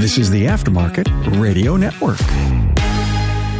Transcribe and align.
This 0.00 0.16
is 0.16 0.30
the 0.30 0.46
Aftermarket 0.46 1.40
Radio 1.40 1.76
Network. 1.76 2.20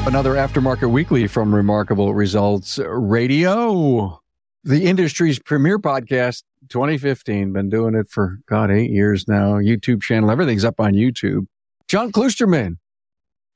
Another 0.06 0.34
Aftermarket 0.34 0.88
Weekly 0.88 1.26
from 1.26 1.52
Remarkable 1.52 2.14
Results 2.14 2.78
Radio, 2.78 4.22
the 4.62 4.84
industry's 4.84 5.40
premier 5.40 5.80
podcast, 5.80 6.44
2015. 6.68 7.52
Been 7.52 7.68
doing 7.68 7.96
it 7.96 8.08
for, 8.08 8.38
God, 8.46 8.70
eight 8.70 8.92
years 8.92 9.26
now. 9.26 9.54
YouTube 9.54 10.00
channel, 10.00 10.30
everything's 10.30 10.64
up 10.64 10.78
on 10.78 10.92
YouTube. 10.92 11.48
Jon 11.88 12.12
Kloosterman. 12.12 12.78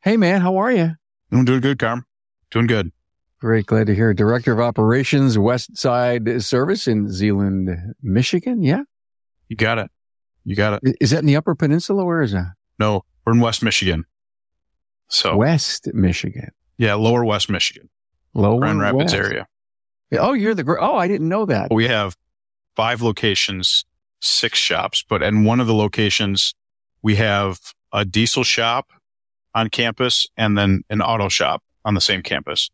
Hey, 0.00 0.16
man, 0.16 0.40
how 0.40 0.56
are 0.56 0.72
you? 0.72 0.96
I'm 1.30 1.44
doing 1.44 1.60
good, 1.60 1.78
Carm. 1.78 2.04
Doing 2.50 2.66
good. 2.66 2.90
Great. 3.38 3.66
Glad 3.66 3.86
to 3.86 3.94
hear. 3.94 4.12
Director 4.12 4.52
of 4.52 4.58
Operations, 4.58 5.38
West 5.38 5.76
Side 5.76 6.42
Service 6.42 6.88
in 6.88 7.12
Zeeland, 7.12 7.94
Michigan. 8.02 8.60
Yeah. 8.64 8.82
You 9.48 9.54
got 9.54 9.78
it. 9.78 9.88
You 10.44 10.56
got 10.56 10.82
it. 10.82 10.96
Is 11.00 11.10
that 11.12 11.20
in 11.20 11.26
the 11.26 11.36
Upper 11.36 11.54
Peninsula? 11.54 12.04
Where 12.04 12.22
is 12.22 12.32
that? 12.32 12.54
No, 12.78 13.04
we're 13.24 13.32
in 13.34 13.40
West 13.40 13.62
Michigan. 13.62 14.04
So 15.08 15.36
West 15.36 15.88
Michigan. 15.92 16.50
Yeah, 16.78 16.94
Lower 16.94 17.24
West 17.24 17.48
Michigan. 17.50 17.88
Lower 18.34 18.60
Grand 18.60 18.80
Rapids 18.80 19.12
West. 19.12 19.14
area. 19.14 19.46
Oh, 20.18 20.32
you're 20.32 20.54
the. 20.54 20.64
Oh, 20.80 20.96
I 20.96 21.08
didn't 21.08 21.28
know 21.28 21.46
that. 21.46 21.68
We 21.70 21.86
have 21.88 22.16
five 22.76 23.02
locations, 23.02 23.84
six 24.20 24.58
shops, 24.58 25.04
but 25.06 25.22
in 25.22 25.44
one 25.44 25.60
of 25.60 25.66
the 25.66 25.74
locations, 25.74 26.54
we 27.02 27.16
have 27.16 27.58
a 27.92 28.04
diesel 28.04 28.42
shop 28.44 28.88
on 29.54 29.68
campus 29.68 30.26
and 30.36 30.56
then 30.56 30.82
an 30.88 31.02
auto 31.02 31.28
shop 31.28 31.62
on 31.84 31.94
the 31.94 32.00
same 32.00 32.22
campus. 32.22 32.70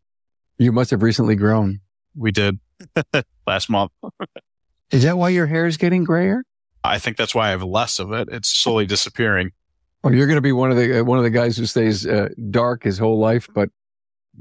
You 0.57 0.71
must 0.71 0.91
have 0.91 1.03
recently 1.03 1.35
grown. 1.35 1.79
We 2.15 2.31
did 2.31 2.59
last 3.47 3.69
month. 3.69 3.91
Is 4.91 5.03
that 5.03 5.17
why 5.17 5.29
your 5.29 5.47
hair 5.47 5.65
is 5.65 5.77
getting 5.77 6.03
grayer? 6.03 6.43
I 6.83 6.99
think 6.99 7.17
that's 7.17 7.35
why 7.35 7.47
I 7.47 7.49
have 7.51 7.63
less 7.63 7.99
of 7.99 8.11
it. 8.13 8.29
It's 8.31 8.49
slowly 8.49 8.85
disappearing. 8.85 9.51
Or 10.03 10.13
you're 10.13 10.27
going 10.27 10.37
to 10.37 10.41
be 10.41 10.51
one 10.53 10.71
of 10.71 10.77
the 10.77 10.99
uh, 10.99 11.03
one 11.03 11.17
of 11.17 11.23
the 11.23 11.29
guys 11.29 11.57
who 11.57 11.65
stays 11.65 12.07
uh, 12.07 12.29
dark 12.49 12.83
his 12.83 12.97
whole 12.97 13.19
life, 13.19 13.49
but 13.53 13.69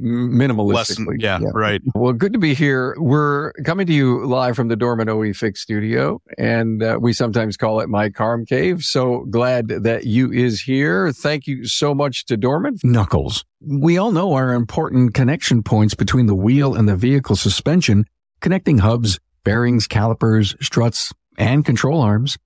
m- 0.00 0.38
Less, 0.38 0.48
minimalistically. 0.50 1.16
yeah, 1.20 1.41
right. 1.52 1.80
Well, 1.96 2.12
good 2.12 2.33
to 2.34 2.38
be 2.38 2.55
here. 2.55 2.94
We're 2.98 3.52
coming 3.64 3.86
to 3.88 3.92
you 3.92 4.24
live 4.24 4.55
from 4.55 4.68
the 4.68 4.77
Dorman 4.77 5.08
OE 5.08 5.33
Fix 5.33 5.60
studio, 5.60 6.20
and 6.38 6.80
uh, 6.80 6.98
we 7.00 7.12
sometimes 7.12 7.56
call 7.56 7.80
it 7.80 7.88
my 7.88 8.08
Carm 8.08 8.46
Cave. 8.46 8.83
So 8.83 9.27
glad 9.30 9.66
that 9.68 10.05
you 10.06 10.30
is 10.30 10.60
here. 10.62 11.10
Thank 11.12 11.48
you 11.48 11.66
so 11.66 11.92
much 11.92 12.24
to 12.27 12.36
Dorman. 12.36 12.77
Knuckles. 12.84 13.44
We 13.61 13.98
all 13.98 14.12
know 14.12 14.34
our 14.34 14.52
important 14.55 15.14
connection 15.14 15.64
points 15.64 15.94
between 15.94 16.27
the 16.27 16.36
wheel 16.36 16.77
and 16.77 16.88
the 16.88 16.94
vehicle 16.94 17.34
suspension, 17.34 18.05
connecting 18.40 18.78
hubs, 18.78 19.18
bearings, 19.42 19.88
calipers, 19.88 20.55
struts, 20.61 21.12
and 21.36 21.64
control 21.64 22.00
arms. 22.00 22.36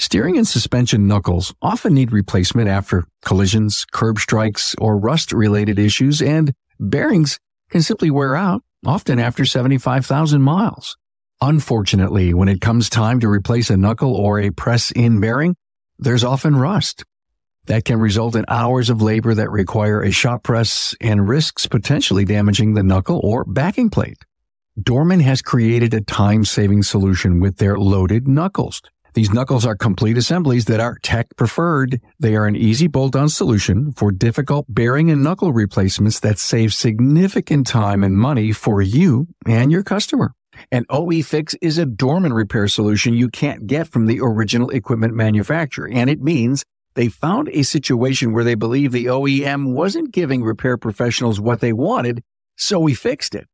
Steering 0.00 0.38
and 0.38 0.48
suspension 0.48 1.06
knuckles 1.06 1.52
often 1.60 1.92
need 1.92 2.10
replacement 2.10 2.70
after 2.70 3.04
collisions, 3.22 3.84
curb 3.92 4.18
strikes, 4.18 4.74
or 4.78 4.96
rust 4.96 5.30
related 5.30 5.78
issues, 5.78 6.22
and 6.22 6.54
bearings 6.80 7.38
can 7.68 7.82
simply 7.82 8.10
wear 8.10 8.34
out, 8.34 8.62
often 8.86 9.18
after 9.18 9.44
75,000 9.44 10.40
miles. 10.40 10.96
Unfortunately, 11.42 12.32
when 12.32 12.48
it 12.48 12.62
comes 12.62 12.88
time 12.88 13.20
to 13.20 13.28
replace 13.28 13.68
a 13.68 13.76
knuckle 13.76 14.14
or 14.14 14.40
a 14.40 14.48
press 14.48 14.90
in 14.90 15.20
bearing, 15.20 15.54
there's 15.98 16.24
often 16.24 16.56
rust. 16.56 17.04
That 17.66 17.84
can 17.84 18.00
result 18.00 18.36
in 18.36 18.46
hours 18.48 18.88
of 18.88 19.02
labor 19.02 19.34
that 19.34 19.50
require 19.50 20.00
a 20.00 20.10
shop 20.10 20.44
press 20.44 20.94
and 21.02 21.28
risks 21.28 21.66
potentially 21.66 22.24
damaging 22.24 22.72
the 22.72 22.82
knuckle 22.82 23.20
or 23.22 23.44
backing 23.44 23.90
plate. 23.90 24.24
Dorman 24.82 25.20
has 25.20 25.42
created 25.42 25.92
a 25.92 26.00
time 26.00 26.46
saving 26.46 26.84
solution 26.84 27.38
with 27.38 27.58
their 27.58 27.76
loaded 27.76 28.26
knuckles. 28.26 28.80
These 29.14 29.32
knuckles 29.32 29.66
are 29.66 29.76
complete 29.76 30.16
assemblies 30.16 30.66
that 30.66 30.80
are 30.80 30.96
tech 31.02 31.34
preferred. 31.36 32.00
They 32.18 32.36
are 32.36 32.46
an 32.46 32.54
easy 32.54 32.86
bolt 32.86 33.16
on 33.16 33.28
solution 33.28 33.92
for 33.92 34.12
difficult 34.12 34.66
bearing 34.68 35.10
and 35.10 35.24
knuckle 35.24 35.52
replacements 35.52 36.20
that 36.20 36.38
save 36.38 36.72
significant 36.72 37.66
time 37.66 38.04
and 38.04 38.16
money 38.16 38.52
for 38.52 38.80
you 38.80 39.26
and 39.46 39.72
your 39.72 39.82
customer. 39.82 40.32
An 40.70 40.84
OE 40.90 41.22
fix 41.22 41.54
is 41.60 41.78
a 41.78 41.86
Dorman 41.86 42.32
repair 42.32 42.68
solution 42.68 43.14
you 43.14 43.28
can't 43.28 43.66
get 43.66 43.88
from 43.88 44.06
the 44.06 44.20
original 44.20 44.70
equipment 44.70 45.14
manufacturer. 45.14 45.88
And 45.90 46.08
it 46.08 46.20
means 46.20 46.64
they 46.94 47.08
found 47.08 47.48
a 47.48 47.62
situation 47.62 48.32
where 48.32 48.44
they 48.44 48.54
believe 48.54 48.92
the 48.92 49.06
OEM 49.06 49.72
wasn't 49.72 50.12
giving 50.12 50.42
repair 50.42 50.76
professionals 50.76 51.40
what 51.40 51.60
they 51.60 51.72
wanted, 51.72 52.22
so 52.56 52.78
we 52.78 52.94
fixed 52.94 53.34
it. 53.34 53.46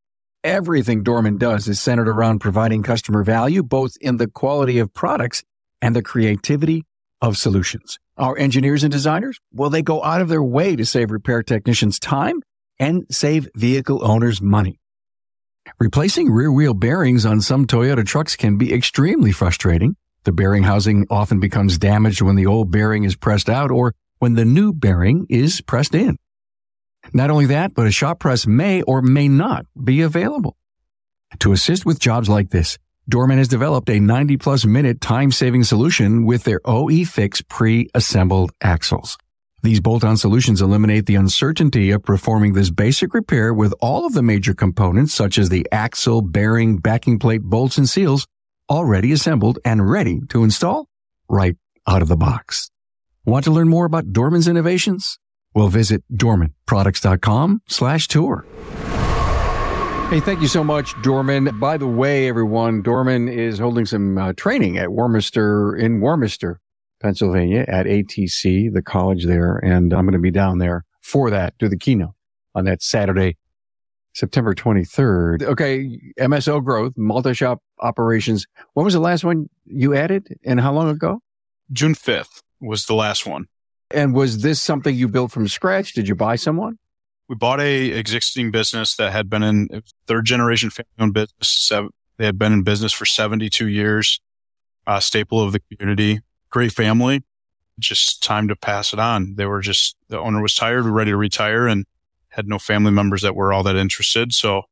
Everything 0.47 1.03
Dorman 1.03 1.39
does 1.39 1.67
is 1.67 1.81
centered 1.81 2.09
around 2.09 2.39
providing 2.39 2.85
customer 2.85 3.25
value, 3.25 3.65
both 3.65 3.97
in 4.01 4.19
the 4.19 4.29
quality 4.29 4.79
of 4.79 4.95
products 4.95 5.43
and 5.83 5.97
the 5.97 6.05
creativity 6.05 6.85
of 7.21 7.37
solutions. 7.37 7.99
Our 8.17 8.39
engineers 8.39 8.85
and 8.85 8.93
designers, 8.93 9.41
well, 9.53 9.71
they 9.71 9.83
go 9.83 10.05
out 10.05 10.21
of 10.21 10.29
their 10.29 10.45
way 10.45 10.77
to 10.77 10.87
save 10.87 11.11
repair 11.11 11.43
technicians 11.43 11.99
time 11.99 12.43
and 12.79 13.07
save 13.11 13.49
vehicle 13.57 14.05
owners 14.05 14.41
money. 14.41 14.79
Replacing 15.81 16.31
rear 16.31 16.53
wheel 16.53 16.75
bearings 16.75 17.27
on 17.27 17.41
some 17.41 17.67
Toyota 17.67 18.07
trucks 18.07 18.37
can 18.37 18.57
be 18.57 18.73
extremely 18.73 19.33
frustrating. 19.33 19.97
The 20.23 20.31
bearing 20.31 20.63
housing 20.63 21.09
often 21.11 21.41
becomes 21.41 21.77
damaged 21.77 22.23
when 22.23 22.37
the 22.37 22.47
old 22.47 22.71
bearing 22.71 23.03
is 23.03 23.17
pressed 23.17 23.51
out 23.51 23.73
or 23.73 23.95
when 24.21 24.35
the 24.35 24.45
new 24.45 24.73
bearing 24.73 25.27
is 25.29 25.61
pressed 25.61 25.97
in. 25.97 26.19
Not 27.13 27.31
only 27.31 27.47
that, 27.47 27.75
but 27.75 27.87
a 27.87 27.93
shop 27.93 28.21
press 28.21 28.47
may 28.47 28.83
or 28.83 29.03
may 29.03 29.29
not 29.29 29.67
be 29.83 30.03
available. 30.03 30.57
To 31.41 31.53
assist 31.53 31.85
with 31.85 31.99
jobs 31.99 32.29
like 32.29 32.51
this, 32.51 32.79
Dorman 33.09 33.39
has 33.39 33.49
developed 33.49 33.89
a 33.91 34.01
90 34.01 34.37
plus 34.37 34.65
minute 34.65 35.01
time 35.01 35.31
saving 35.31 35.65
solution 35.65 36.25
with 36.25 36.45
their 36.45 36.61
OE 36.65 37.05
Fix 37.05 37.43
pre 37.43 37.89
assembled 37.95 38.53
axles. 38.61 39.17
These 39.63 39.81
bolt 39.81 40.05
on 40.05 40.17
solutions 40.17 40.61
eliminate 40.61 41.07
the 41.07 41.17
uncertainty 41.17 41.91
of 41.91 42.03
performing 42.03 42.53
this 42.53 42.71
basic 42.71 43.15
repair 43.15 43.53
with 43.53 43.75
all 43.81 44.07
of 44.07 44.13
the 44.13 44.23
major 44.23 44.55
components 44.55 45.15
such 45.15 45.39
as 45.39 45.49
the 45.49 45.67
axle, 45.73 46.23
bearing, 46.23 46.79
backing 46.79 47.19
plate, 47.19 47.43
bolts, 47.43 47.79
and 47.79 47.89
seals 47.89 48.27
already 48.71 49.13
assembled 49.13 49.59
and 49.65 49.91
ready 49.91 50.21
to 50.29 50.45
install 50.45 50.89
right 51.29 51.57
out 51.87 52.03
of 52.03 52.09
the 52.09 52.17
box. 52.17 52.71
Want 53.25 53.45
to 53.45 53.51
learn 53.51 53.69
more 53.69 53.87
about 53.87 54.13
Dorman's 54.13 54.49
innovations? 54.49 55.19
Well, 55.57 55.69
visit 55.69 56.05
dormanproducts.com 56.13 57.63
slash 57.67 58.09
tour. 58.09 58.45
Hey, 60.11 60.21
thank 60.21 60.43
you 60.43 60.49
so 60.49 60.63
much, 60.63 60.93
Dorman. 61.01 61.59
By 61.59 61.79
the 61.79 61.87
way, 61.87 62.29
everyone, 62.29 62.83
Dorman 62.83 63.27
is 63.27 63.59
holding 63.59 63.87
some 63.87 64.19
uh, 64.19 64.35
training 64.35 64.77
at 64.77 64.93
Warminster 64.93 65.75
in 65.75 66.03
Warminster, 66.03 66.61
Pennsylvania 67.01 67.65
at 67.69 67.87
ATC, 67.87 68.71
the 68.71 68.83
college 68.83 69.25
there. 69.25 69.57
And 69.57 69.95
I'm 69.95 70.05
going 70.05 70.13
to 70.13 70.19
be 70.19 70.31
down 70.31 70.59
there 70.59 70.85
for 71.01 71.31
that, 71.31 71.55
do 71.59 71.71
the 71.71 71.79
keynote 71.79 72.13
on 72.55 72.67
that 72.67 72.83
Saturday, 72.83 73.39
September 74.13 74.55
23rd. 74.55 75.43
Okay. 75.43 75.99
MSO 76.21 76.63
growth, 76.63 76.93
multi-shop 76.99 77.63
operations. 77.81 78.47
When 78.75 78.85
was 78.85 78.93
the 78.93 79.01
last 79.01 79.25
one 79.25 79.49
you 79.65 79.95
added 79.95 80.37
and 80.45 80.61
how 80.61 80.75
long 80.75 80.91
ago? 80.91 81.23
June 81.73 81.95
5th 81.95 82.43
was 82.61 82.85
the 82.85 82.95
last 82.95 83.27
one. 83.27 83.47
And 83.91 84.15
was 84.15 84.43
this 84.43 84.61
something 84.61 84.95
you 84.95 85.09
built 85.09 85.31
from 85.31 85.49
scratch? 85.49 85.93
Did 85.93 86.09
you 86.09 86.15
buy 86.15 86.37
someone? 86.37 86.79
We 87.29 87.37
bought 87.37 87.61
a 87.61 87.91
existing 87.91 88.51
business 88.51 88.97
that 88.97 89.13
had 89.13 89.29
been 89.29 89.43
in 89.43 89.83
third 90.07 90.25
generation 90.25 90.71
family 90.71 90.89
owned 90.99 91.15
business. 91.15 91.49
Seven, 91.49 91.91
they 92.17 92.27
had 92.27 92.39
been 92.39 92.53
in 92.53 92.63
business 92.63 92.93
for 92.93 93.05
72 93.05 93.67
years, 93.67 94.21
a 94.87 95.01
staple 95.01 95.43
of 95.43 95.53
the 95.53 95.61
community, 95.61 96.21
great 96.51 96.73
family. 96.73 97.25
Just 97.79 98.23
time 98.23 98.49
to 98.49 98.57
pass 98.57 98.93
it 98.93 98.99
on. 98.99 99.35
They 99.35 99.45
were 99.45 99.61
just, 99.61 99.97
the 100.09 100.19
owner 100.19 100.41
was 100.41 100.55
tired, 100.55 100.87
ready 100.87 101.11
to 101.11 101.17
retire 101.17 101.67
and 101.67 101.85
had 102.31 102.49
no 102.49 102.59
family 102.59 102.91
members 102.91 103.23
that 103.23 103.35
were 103.35 103.53
all 103.53 103.63
that 103.65 103.77
interested. 103.77 104.33
So 104.33 104.63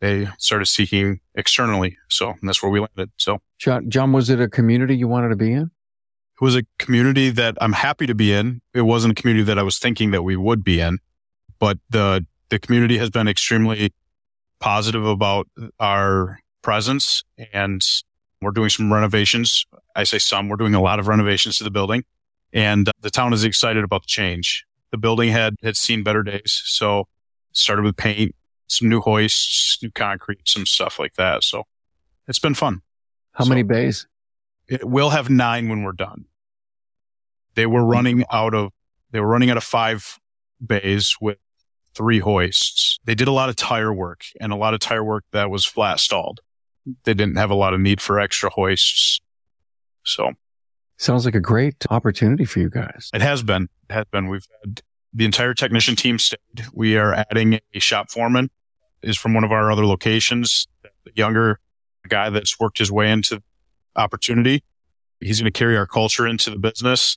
they 0.00 0.28
started 0.38 0.66
seeking 0.66 1.20
externally. 1.34 1.96
So 2.08 2.30
and 2.30 2.48
that's 2.48 2.62
where 2.62 2.70
we 2.70 2.80
landed. 2.80 3.10
So 3.16 3.40
Jon, 3.58 3.88
Jon, 3.90 4.12
was 4.12 4.30
it 4.30 4.40
a 4.40 4.48
community 4.48 4.96
you 4.96 5.08
wanted 5.08 5.28
to 5.30 5.36
be 5.36 5.52
in? 5.52 5.70
It 6.40 6.44
was 6.44 6.56
a 6.56 6.62
community 6.78 7.30
that 7.30 7.56
I'm 7.60 7.72
happy 7.72 8.06
to 8.06 8.14
be 8.14 8.32
in. 8.32 8.60
It 8.72 8.82
wasn't 8.82 9.18
a 9.18 9.20
community 9.20 9.44
that 9.44 9.58
I 9.58 9.62
was 9.62 9.78
thinking 9.78 10.10
that 10.10 10.22
we 10.22 10.36
would 10.36 10.64
be 10.64 10.80
in, 10.80 10.98
but 11.58 11.78
the, 11.90 12.26
the 12.48 12.58
community 12.58 12.98
has 12.98 13.10
been 13.10 13.28
extremely 13.28 13.92
positive 14.60 15.04
about 15.06 15.48
our 15.78 16.40
presence 16.62 17.22
and 17.52 17.82
we're 18.40 18.50
doing 18.50 18.68
some 18.70 18.92
renovations. 18.92 19.64
I 19.94 20.04
say 20.04 20.18
some, 20.18 20.48
we're 20.48 20.56
doing 20.56 20.74
a 20.74 20.82
lot 20.82 20.98
of 20.98 21.06
renovations 21.08 21.58
to 21.58 21.64
the 21.64 21.70
building 21.70 22.04
and 22.52 22.90
the 23.00 23.10
town 23.10 23.32
is 23.32 23.44
excited 23.44 23.84
about 23.84 24.02
the 24.02 24.08
change. 24.08 24.64
The 24.90 24.98
building 24.98 25.30
had, 25.30 25.56
had 25.62 25.76
seen 25.76 26.02
better 26.02 26.22
days. 26.22 26.62
So 26.64 27.08
started 27.52 27.84
with 27.84 27.96
paint, 27.96 28.34
some 28.66 28.88
new 28.88 29.00
hoists, 29.00 29.78
new 29.82 29.90
concrete, 29.90 30.40
some 30.44 30.66
stuff 30.66 30.98
like 30.98 31.14
that. 31.14 31.44
So 31.44 31.64
it's 32.26 32.38
been 32.38 32.54
fun. 32.54 32.82
How 33.32 33.44
So- 33.44 33.48
many 33.50 33.62
bays? 33.62 34.06
It 34.68 34.84
will 34.84 35.10
have 35.10 35.30
nine 35.30 35.68
when 35.68 35.82
we're 35.82 35.92
done. 35.92 36.26
They 37.54 37.66
were 37.66 37.84
running 37.84 38.24
out 38.32 38.54
of, 38.54 38.72
they 39.10 39.20
were 39.20 39.28
running 39.28 39.50
out 39.50 39.56
of 39.56 39.64
five 39.64 40.18
bays 40.64 41.14
with 41.20 41.38
three 41.94 42.18
hoists. 42.18 42.98
They 43.04 43.14
did 43.14 43.28
a 43.28 43.32
lot 43.32 43.48
of 43.48 43.56
tire 43.56 43.92
work 43.92 44.22
and 44.40 44.52
a 44.52 44.56
lot 44.56 44.74
of 44.74 44.80
tire 44.80 45.04
work 45.04 45.24
that 45.32 45.50
was 45.50 45.64
flat 45.64 46.00
stalled. 46.00 46.40
They 47.04 47.14
didn't 47.14 47.36
have 47.36 47.50
a 47.50 47.54
lot 47.54 47.74
of 47.74 47.80
need 47.80 48.00
for 48.00 48.18
extra 48.18 48.50
hoists. 48.50 49.20
So 50.04 50.32
Sounds 50.96 51.24
like 51.24 51.34
a 51.34 51.40
great 51.40 51.84
opportunity 51.90 52.44
for 52.44 52.60
you 52.60 52.70
guys. 52.70 53.10
It 53.12 53.20
has 53.20 53.42
been. 53.42 53.68
It 53.88 53.92
has 53.92 54.06
been. 54.10 54.28
We've 54.28 54.46
had 54.62 54.82
the 55.12 55.24
entire 55.24 55.54
technician 55.54 55.96
team 55.96 56.18
stayed. 56.18 56.38
We 56.72 56.96
are 56.96 57.24
adding 57.30 57.58
a 57.72 57.80
shop 57.80 58.10
foreman 58.10 58.50
is 59.02 59.18
from 59.18 59.34
one 59.34 59.44
of 59.44 59.52
our 59.52 59.70
other 59.70 59.84
locations. 59.84 60.66
The 60.82 61.12
younger 61.14 61.60
guy 62.08 62.30
that's 62.30 62.58
worked 62.60 62.78
his 62.78 62.92
way 62.92 63.10
into 63.10 63.42
opportunity. 63.96 64.62
He's 65.20 65.40
going 65.40 65.52
to 65.52 65.58
carry 65.58 65.76
our 65.76 65.86
culture 65.86 66.26
into 66.26 66.50
the 66.50 66.58
business. 66.58 67.16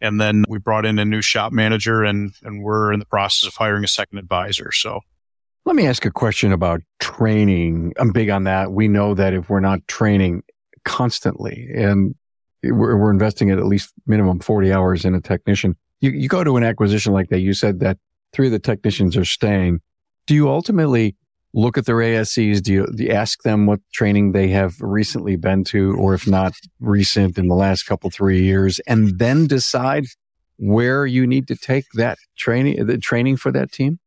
And 0.00 0.20
then 0.20 0.44
we 0.48 0.58
brought 0.58 0.86
in 0.86 0.98
a 0.98 1.04
new 1.04 1.22
shop 1.22 1.52
manager 1.52 2.04
and, 2.04 2.32
and 2.42 2.62
we're 2.62 2.92
in 2.92 3.00
the 3.00 3.06
process 3.06 3.48
of 3.48 3.54
hiring 3.54 3.84
a 3.84 3.88
second 3.88 4.18
advisor. 4.18 4.70
So 4.70 5.00
let 5.64 5.74
me 5.74 5.86
ask 5.86 6.04
a 6.04 6.10
question 6.10 6.52
about 6.52 6.82
training. 7.00 7.94
I'm 7.98 8.12
big 8.12 8.30
on 8.30 8.44
that. 8.44 8.72
We 8.72 8.88
know 8.88 9.14
that 9.14 9.34
if 9.34 9.50
we're 9.50 9.60
not 9.60 9.86
training 9.88 10.42
constantly 10.84 11.68
and 11.74 12.14
we're, 12.62 12.96
we're 12.96 13.10
investing 13.10 13.50
at 13.50 13.58
at 13.58 13.66
least 13.66 13.92
minimum 14.06 14.40
40 14.40 14.72
hours 14.72 15.04
in 15.04 15.14
a 15.14 15.20
technician, 15.20 15.76
you, 16.00 16.10
you 16.10 16.28
go 16.28 16.44
to 16.44 16.56
an 16.56 16.62
acquisition 16.62 17.12
like 17.12 17.28
that. 17.30 17.40
You 17.40 17.54
said 17.54 17.80
that 17.80 17.98
three 18.32 18.46
of 18.46 18.52
the 18.52 18.58
technicians 18.58 19.16
are 19.16 19.24
staying. 19.24 19.80
Do 20.26 20.34
you 20.34 20.48
ultimately 20.48 21.16
look 21.54 21.78
at 21.78 21.86
their 21.86 21.96
ASEs? 21.96 22.62
Do 22.62 22.72
you, 22.72 22.86
do 22.94 23.04
you, 23.04 23.10
ask 23.10 23.42
them 23.42 23.66
what 23.66 23.80
training 23.92 24.32
they 24.32 24.48
have 24.48 24.74
recently 24.80 25.36
been 25.36 25.64
to, 25.64 25.94
or 25.96 26.14
if 26.14 26.26
not 26.26 26.54
recent 26.80 27.38
in 27.38 27.48
the 27.48 27.54
last 27.54 27.84
couple, 27.84 28.10
three 28.10 28.42
years, 28.42 28.80
and 28.80 29.18
then 29.18 29.46
decide 29.46 30.06
where 30.56 31.06
you 31.06 31.26
need 31.26 31.48
to 31.48 31.56
take 31.56 31.84
that 31.94 32.18
training, 32.36 32.84
the 32.86 32.98
training 32.98 33.36
for 33.36 33.52
that 33.52 33.72
team? 33.72 33.98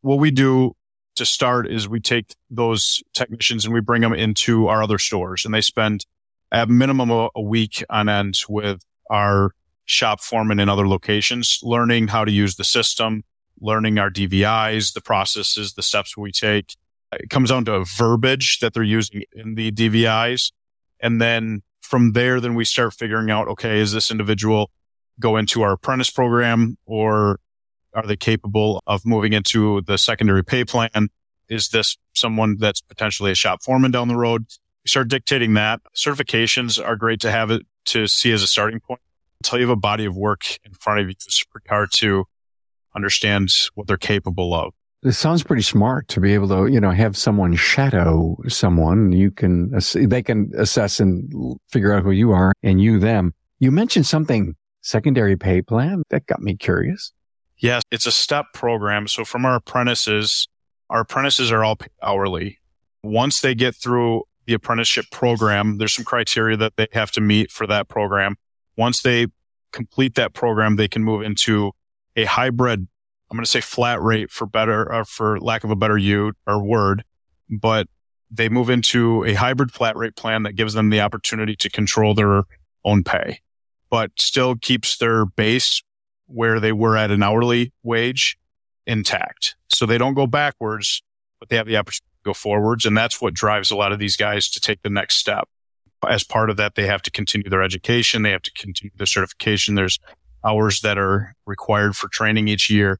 What 0.00 0.18
we 0.18 0.30
do 0.30 0.74
to 1.16 1.26
start 1.26 1.70
is 1.70 1.88
we 1.88 2.00
take 2.00 2.34
those 2.48 3.02
technicians 3.12 3.64
and 3.64 3.74
we 3.74 3.80
bring 3.80 4.02
them 4.02 4.14
into 4.14 4.68
our 4.68 4.82
other 4.82 4.98
stores 4.98 5.44
and 5.44 5.52
they 5.52 5.60
spend 5.60 6.06
at 6.52 6.68
minimum 6.68 7.10
a, 7.10 7.28
a 7.34 7.42
week 7.42 7.84
on 7.90 8.08
end 8.08 8.34
with 8.48 8.82
our 9.10 9.50
shop 9.84 10.20
foreman 10.20 10.60
in 10.60 10.68
other 10.68 10.86
locations, 10.86 11.58
learning 11.62 12.08
how 12.08 12.24
to 12.24 12.30
use 12.30 12.56
the 12.56 12.64
system, 12.64 13.24
learning 13.60 13.98
our 13.98 14.10
DVIs, 14.10 14.94
the 14.94 15.00
processes, 15.00 15.74
the 15.74 15.82
steps 15.82 16.16
we 16.16 16.32
take. 16.32 16.76
It 17.12 17.30
comes 17.30 17.50
down 17.50 17.64
to 17.66 17.84
verbiage 17.84 18.58
that 18.60 18.74
they're 18.74 18.82
using 18.82 19.22
in 19.32 19.54
the 19.54 19.72
DVIs. 19.72 20.52
And 21.00 21.20
then 21.20 21.62
from 21.80 22.12
there, 22.12 22.40
then 22.40 22.54
we 22.54 22.64
start 22.64 22.94
figuring 22.94 23.30
out, 23.30 23.48
okay, 23.48 23.78
is 23.78 23.92
this 23.92 24.10
individual 24.10 24.70
go 25.18 25.36
into 25.36 25.62
our 25.62 25.72
apprentice 25.72 26.10
program 26.10 26.76
or 26.86 27.40
are 27.94 28.06
they 28.06 28.16
capable 28.16 28.82
of 28.86 29.04
moving 29.04 29.32
into 29.32 29.80
the 29.82 29.96
secondary 29.96 30.44
pay 30.44 30.64
plan? 30.64 31.08
Is 31.48 31.68
this 31.68 31.96
someone 32.14 32.56
that's 32.58 32.80
potentially 32.80 33.30
a 33.30 33.34
shop 33.34 33.62
foreman 33.62 33.90
down 33.90 34.08
the 34.08 34.16
road? 34.16 34.46
We 34.84 34.88
start 34.88 35.08
dictating 35.08 35.54
that. 35.54 35.80
Certifications 35.96 36.84
are 36.84 36.96
great 36.96 37.20
to 37.20 37.30
have 37.30 37.50
it 37.50 37.66
to 37.86 38.06
see 38.06 38.32
as 38.32 38.42
a 38.42 38.46
starting 38.46 38.80
point. 38.80 39.00
Until 39.42 39.60
you 39.60 39.68
have 39.68 39.76
a 39.76 39.80
body 39.80 40.04
of 40.04 40.16
work 40.16 40.42
in 40.64 40.72
front 40.72 41.00
of 41.00 41.06
you, 41.06 41.12
it's 41.12 41.44
hard 41.68 41.90
to 41.96 42.26
understand 42.94 43.48
what 43.74 43.86
they're 43.86 43.96
capable 43.96 44.54
of. 44.54 44.74
It 45.04 45.12
sounds 45.12 45.44
pretty 45.44 45.62
smart 45.62 46.08
to 46.08 46.20
be 46.20 46.34
able 46.34 46.48
to, 46.48 46.66
you 46.66 46.80
know, 46.80 46.90
have 46.90 47.16
someone 47.16 47.54
shadow 47.54 48.36
someone. 48.48 49.12
You 49.12 49.30
can, 49.30 49.72
they 49.94 50.22
can 50.22 50.50
assess 50.56 50.98
and 50.98 51.56
figure 51.68 51.92
out 51.92 52.02
who 52.02 52.10
you 52.10 52.32
are 52.32 52.52
and 52.62 52.80
you 52.80 52.98
them. 52.98 53.32
You 53.60 53.70
mentioned 53.70 54.06
something 54.06 54.56
secondary 54.80 55.36
pay 55.36 55.62
plan 55.62 56.02
that 56.10 56.26
got 56.26 56.40
me 56.40 56.56
curious. 56.56 57.12
Yes, 57.58 57.82
it's 57.90 58.06
a 58.06 58.12
step 58.12 58.46
program. 58.54 59.06
So 59.06 59.24
from 59.24 59.44
our 59.44 59.56
apprentices, 59.56 60.48
our 60.90 61.00
apprentices 61.00 61.52
are 61.52 61.64
all 61.64 61.78
hourly. 62.02 62.58
Once 63.02 63.40
they 63.40 63.54
get 63.54 63.76
through 63.76 64.24
the 64.46 64.54
apprenticeship 64.54 65.06
program, 65.12 65.78
there's 65.78 65.94
some 65.94 66.04
criteria 66.04 66.56
that 66.56 66.74
they 66.76 66.88
have 66.92 67.10
to 67.12 67.20
meet 67.20 67.50
for 67.50 67.66
that 67.66 67.88
program. 67.88 68.36
Once 68.76 69.02
they 69.02 69.26
complete 69.72 70.14
that 70.14 70.32
program, 70.34 70.76
they 70.76 70.88
can 70.88 71.04
move 71.04 71.22
into 71.22 71.72
a 72.18 72.24
hybrid, 72.24 72.80
I'm 73.30 73.36
going 73.36 73.44
to 73.44 73.50
say 73.50 73.60
flat 73.60 74.02
rate 74.02 74.30
for 74.30 74.46
better, 74.46 74.92
or 74.92 75.04
for 75.04 75.38
lack 75.38 75.62
of 75.62 75.70
a 75.70 75.76
better 75.76 75.96
you 75.96 76.32
or 76.46 76.60
word, 76.60 77.04
but 77.48 77.86
they 78.30 78.48
move 78.48 78.68
into 78.68 79.24
a 79.24 79.34
hybrid 79.34 79.70
flat 79.70 79.96
rate 79.96 80.16
plan 80.16 80.42
that 80.42 80.54
gives 80.54 80.74
them 80.74 80.90
the 80.90 81.00
opportunity 81.00 81.54
to 81.56 81.70
control 81.70 82.14
their 82.14 82.42
own 82.84 83.04
pay, 83.04 83.40
but 83.88 84.10
still 84.18 84.56
keeps 84.56 84.98
their 84.98 85.24
base 85.24 85.82
where 86.26 86.58
they 86.58 86.72
were 86.72 86.96
at 86.96 87.10
an 87.10 87.22
hourly 87.22 87.72
wage 87.82 88.36
intact. 88.86 89.54
So 89.68 89.86
they 89.86 89.96
don't 89.96 90.14
go 90.14 90.26
backwards, 90.26 91.02
but 91.38 91.48
they 91.48 91.56
have 91.56 91.66
the 91.66 91.76
opportunity 91.76 92.10
to 92.24 92.28
go 92.30 92.34
forwards. 92.34 92.84
And 92.84 92.96
that's 92.96 93.20
what 93.20 93.32
drives 93.32 93.70
a 93.70 93.76
lot 93.76 93.92
of 93.92 94.00
these 94.00 94.16
guys 94.16 94.50
to 94.50 94.60
take 94.60 94.82
the 94.82 94.90
next 94.90 95.18
step. 95.18 95.48
As 96.06 96.24
part 96.24 96.50
of 96.50 96.56
that, 96.56 96.74
they 96.74 96.86
have 96.86 97.02
to 97.02 97.10
continue 97.10 97.48
their 97.48 97.62
education. 97.62 98.22
They 98.22 98.32
have 98.32 98.42
to 98.42 98.52
continue 98.52 98.90
their 98.96 99.06
certification. 99.06 99.74
There's 99.74 99.98
hours 100.48 100.80
that 100.80 100.98
are 100.98 101.34
required 101.46 101.96
for 101.96 102.08
training 102.08 102.48
each 102.48 102.70
year. 102.70 102.98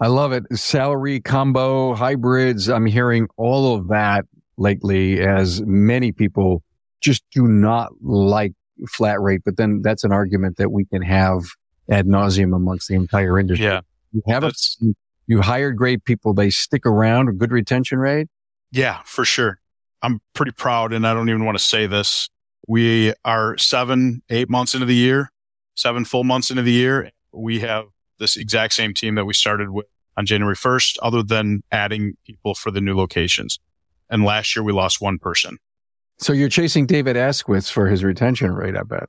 I 0.00 0.06
love 0.06 0.32
it. 0.32 0.44
Salary 0.56 1.20
combo 1.20 1.94
hybrids. 1.94 2.68
I'm 2.68 2.86
hearing 2.86 3.28
all 3.36 3.74
of 3.74 3.88
that 3.88 4.24
lately 4.56 5.20
as 5.20 5.60
many 5.62 6.12
people 6.12 6.62
just 7.00 7.22
do 7.32 7.46
not 7.46 7.90
like 8.02 8.52
flat 8.88 9.20
rate, 9.20 9.42
but 9.44 9.56
then 9.56 9.82
that's 9.82 10.04
an 10.04 10.12
argument 10.12 10.56
that 10.56 10.70
we 10.70 10.86
can 10.86 11.02
have 11.02 11.42
ad 11.90 12.06
nauseum 12.06 12.54
amongst 12.56 12.88
the 12.88 12.94
entire 12.94 13.38
industry. 13.38 13.66
Yeah. 13.66 13.80
You 14.12 14.22
have 14.28 14.44
it. 14.44 14.56
You 15.26 15.42
hired 15.42 15.76
great 15.76 16.04
people. 16.04 16.34
They 16.34 16.50
stick 16.50 16.86
around 16.86 17.28
a 17.28 17.32
good 17.32 17.52
retention 17.52 17.98
rate. 17.98 18.28
Yeah, 18.72 19.00
for 19.04 19.24
sure. 19.24 19.60
I'm 20.02 20.20
pretty 20.32 20.52
proud 20.52 20.92
and 20.92 21.06
I 21.06 21.12
don't 21.12 21.28
even 21.28 21.44
want 21.44 21.58
to 21.58 21.62
say 21.62 21.86
this. 21.86 22.30
We 22.66 23.12
are 23.24 23.58
seven, 23.58 24.22
eight 24.30 24.48
months 24.48 24.74
into 24.74 24.86
the 24.86 24.94
year 24.94 25.30
seven 25.74 26.04
full 26.04 26.24
months 26.24 26.50
into 26.50 26.62
the 26.62 26.72
year, 26.72 27.10
we 27.32 27.60
have 27.60 27.86
this 28.18 28.36
exact 28.36 28.74
same 28.74 28.94
team 28.94 29.14
that 29.14 29.24
we 29.24 29.34
started 29.34 29.70
with 29.70 29.86
on 30.16 30.26
January 30.26 30.56
1st, 30.56 30.98
other 31.02 31.22
than 31.22 31.62
adding 31.70 32.14
people 32.26 32.54
for 32.54 32.70
the 32.70 32.80
new 32.80 32.94
locations. 32.96 33.58
And 34.10 34.24
last 34.24 34.54
year 34.54 34.62
we 34.62 34.72
lost 34.72 35.00
one 35.00 35.18
person. 35.18 35.58
So 36.18 36.32
you're 36.32 36.48
chasing 36.48 36.84
David 36.84 37.16
Asquith 37.16 37.68
for 37.68 37.86
his 37.88 38.04
retention 38.04 38.52
rate, 38.52 38.76
I 38.76 38.82
bet. 38.82 39.08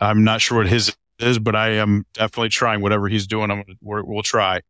I'm 0.00 0.24
not 0.24 0.40
sure 0.40 0.58
what 0.58 0.68
his 0.68 0.94
is, 1.18 1.38
but 1.38 1.54
I 1.54 1.70
am 1.70 2.06
definitely 2.14 2.48
trying 2.48 2.80
whatever 2.80 3.08
he's 3.08 3.26
doing. 3.26 3.50
I'm, 3.50 3.64
we 3.82 4.02
will 4.02 4.22
try. 4.22 4.60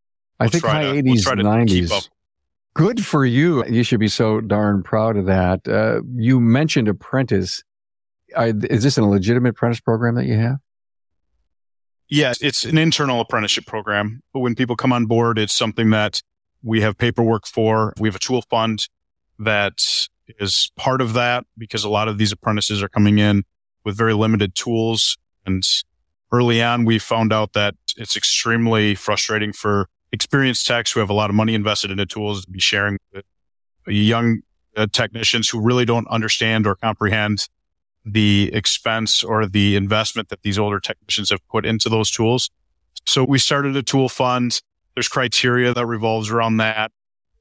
We'll 0.40 0.48
I 0.48 0.48
think 0.48 0.64
high 0.64 0.82
to, 0.82 1.02
80s, 1.02 1.04
we'll 1.04 1.44
90s. 1.44 2.08
Good 2.74 3.04
for 3.04 3.24
you. 3.24 3.64
You 3.66 3.82
should 3.82 4.00
be 4.00 4.08
so 4.08 4.40
darn 4.40 4.82
proud 4.82 5.16
of 5.16 5.26
that. 5.26 5.66
Uh, 5.68 6.02
you 6.14 6.40
mentioned 6.40 6.88
apprentice. 6.88 7.62
is 8.36 8.82
this 8.82 8.96
a 8.96 9.04
legitimate 9.04 9.50
apprentice 9.50 9.80
program 9.80 10.14
that 10.14 10.26
you 10.26 10.36
have? 10.36 10.56
Yes, 12.10 12.42
it's 12.42 12.64
an 12.64 12.76
internal 12.76 13.20
apprenticeship 13.20 13.66
program. 13.66 14.20
But 14.32 14.40
when 14.40 14.56
people 14.56 14.74
come 14.74 14.92
on 14.92 15.06
board, 15.06 15.38
it's 15.38 15.54
something 15.54 15.90
that 15.90 16.22
we 16.62 16.80
have 16.80 16.98
paperwork 16.98 17.46
for. 17.46 17.94
We 17.98 18.08
have 18.08 18.16
a 18.16 18.20
tool 18.20 18.42
fund 18.50 18.88
that 19.38 19.78
is 20.38 20.70
part 20.76 21.00
of 21.00 21.12
that 21.14 21.46
because 21.56 21.84
a 21.84 21.88
lot 21.88 22.08
of 22.08 22.18
these 22.18 22.32
apprentices 22.32 22.82
are 22.82 22.88
coming 22.88 23.18
in 23.18 23.44
with 23.84 23.96
very 23.96 24.12
limited 24.12 24.56
tools. 24.56 25.16
And 25.46 25.62
early 26.32 26.60
on, 26.60 26.84
we 26.84 26.98
found 26.98 27.32
out 27.32 27.52
that 27.52 27.76
it's 27.96 28.16
extremely 28.16 28.96
frustrating 28.96 29.52
for 29.52 29.88
experienced 30.12 30.66
techs 30.66 30.90
who 30.90 31.00
have 31.00 31.10
a 31.10 31.14
lot 31.14 31.30
of 31.30 31.36
money 31.36 31.54
invested 31.54 31.92
into 31.92 32.06
tools 32.06 32.44
to 32.44 32.50
be 32.50 32.58
sharing 32.58 32.98
with 33.12 33.24
young 33.86 34.40
uh, 34.76 34.88
technicians 34.92 35.48
who 35.48 35.60
really 35.60 35.84
don't 35.84 36.08
understand 36.08 36.66
or 36.66 36.74
comprehend 36.74 37.48
the 38.04 38.50
expense 38.52 39.22
or 39.22 39.46
the 39.46 39.76
investment 39.76 40.28
that 40.30 40.42
these 40.42 40.58
older 40.58 40.80
technicians 40.80 41.30
have 41.30 41.46
put 41.48 41.66
into 41.66 41.88
those 41.88 42.10
tools. 42.10 42.50
So 43.06 43.24
we 43.24 43.38
started 43.38 43.76
a 43.76 43.82
tool 43.82 44.08
fund. 44.08 44.60
There's 44.94 45.08
criteria 45.08 45.74
that 45.74 45.86
revolves 45.86 46.30
around 46.30 46.58
that. 46.58 46.92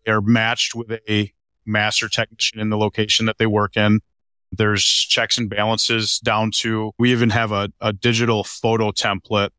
They're 0.06 0.22
matched 0.22 0.76
with 0.76 0.92
a 0.92 1.34
master 1.66 2.10
technician 2.10 2.60
in 2.60 2.70
the 2.70 2.78
location 2.78 3.26
that 3.28 3.38
they 3.38 3.46
work 3.46 3.78
in. 3.78 4.02
There's 4.52 4.84
checks 4.84 5.38
and 5.38 5.50
balances 5.50 6.20
down 6.20 6.52
to, 6.58 6.92
we 6.98 7.12
even 7.12 7.30
have 7.30 7.52
a, 7.52 7.70
a 7.80 7.94
digital 7.94 8.44
photo 8.44 8.92
template 8.92 9.50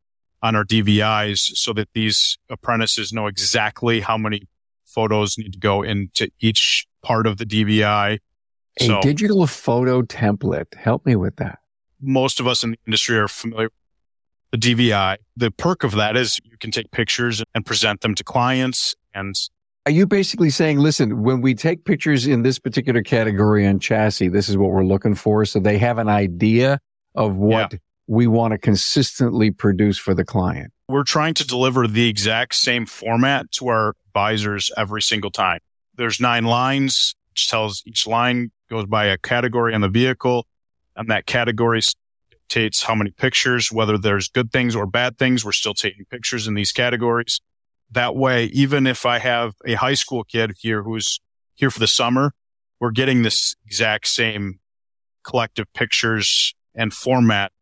on 0.42 0.56
our 0.56 0.64
DVIs 0.64 1.38
so 1.38 1.72
that 1.74 1.88
these 1.92 2.38
apprentices 2.48 3.12
know 3.12 3.26
exactly 3.26 4.00
how 4.00 4.16
many 4.18 4.48
photos 4.84 5.38
need 5.38 5.52
to 5.52 5.58
go 5.58 5.82
into 5.82 6.30
each 6.40 6.86
part 7.02 7.26
of 7.26 7.38
the 7.38 7.44
DVI 7.44 8.18
a 8.80 8.84
so, 8.84 9.00
digital 9.00 9.46
photo 9.46 10.02
template. 10.02 10.74
Help 10.74 11.04
me 11.06 11.16
with 11.16 11.36
that. 11.36 11.58
Most 12.00 12.40
of 12.40 12.46
us 12.46 12.62
in 12.62 12.72
the 12.72 12.78
industry 12.86 13.18
are 13.18 13.28
familiar 13.28 13.68
with 14.52 14.60
the 14.60 14.74
DVI. 14.74 15.16
The 15.36 15.50
perk 15.50 15.84
of 15.84 15.92
that 15.92 16.16
is 16.16 16.38
you 16.44 16.56
can 16.58 16.70
take 16.70 16.90
pictures 16.90 17.42
and 17.54 17.64
present 17.64 18.00
them 18.00 18.14
to 18.14 18.24
clients. 18.24 18.94
And 19.14 19.34
are 19.86 19.92
you 19.92 20.06
basically 20.06 20.50
saying, 20.50 20.78
listen, 20.78 21.22
when 21.22 21.40
we 21.40 21.54
take 21.54 21.84
pictures 21.84 22.26
in 22.26 22.42
this 22.42 22.58
particular 22.58 23.02
category 23.02 23.66
on 23.66 23.78
chassis, 23.78 24.28
this 24.28 24.48
is 24.48 24.56
what 24.56 24.70
we're 24.70 24.84
looking 24.84 25.14
for. 25.14 25.44
So 25.44 25.60
they 25.60 25.78
have 25.78 25.98
an 25.98 26.08
idea 26.08 26.80
of 27.14 27.36
what 27.36 27.72
yeah. 27.72 27.78
we 28.06 28.26
want 28.26 28.52
to 28.52 28.58
consistently 28.58 29.50
produce 29.50 29.98
for 29.98 30.14
the 30.14 30.24
client. 30.24 30.72
We're 30.88 31.04
trying 31.04 31.34
to 31.34 31.46
deliver 31.46 31.86
the 31.86 32.08
exact 32.08 32.54
same 32.56 32.84
format 32.86 33.52
to 33.52 33.68
our 33.68 33.94
advisors 34.08 34.70
every 34.76 35.02
single 35.02 35.30
time. 35.30 35.60
There's 35.94 36.20
nine 36.20 36.44
lines, 36.44 37.14
which 37.30 37.48
tells 37.48 37.82
each 37.86 38.06
line 38.06 38.50
goes 38.70 38.86
by 38.86 39.06
a 39.06 39.18
category 39.18 39.74
on 39.74 39.80
the 39.80 39.88
vehicle 39.88 40.46
and 40.96 41.08
that 41.08 41.26
category 41.26 41.80
dictates 42.30 42.84
how 42.84 42.94
many 42.94 43.10
pictures, 43.10 43.70
whether 43.70 43.98
there's 43.98 44.28
good 44.28 44.52
things 44.52 44.74
or 44.74 44.86
bad 44.86 45.18
things. 45.18 45.44
We're 45.44 45.52
still 45.52 45.74
taking 45.74 46.04
pictures 46.06 46.46
in 46.46 46.54
these 46.54 46.72
categories. 46.72 47.40
That 47.90 48.14
way, 48.14 48.44
even 48.46 48.86
if 48.86 49.04
I 49.04 49.18
have 49.18 49.54
a 49.66 49.74
high 49.74 49.94
school 49.94 50.24
kid 50.24 50.54
here 50.58 50.82
who's 50.82 51.20
here 51.54 51.70
for 51.70 51.80
the 51.80 51.86
summer, 51.86 52.32
we're 52.78 52.92
getting 52.92 53.22
this 53.22 53.56
exact 53.66 54.06
same 54.06 54.60
collective 55.22 55.72
pictures 55.74 56.54
and 56.74 56.92
format 56.92 57.52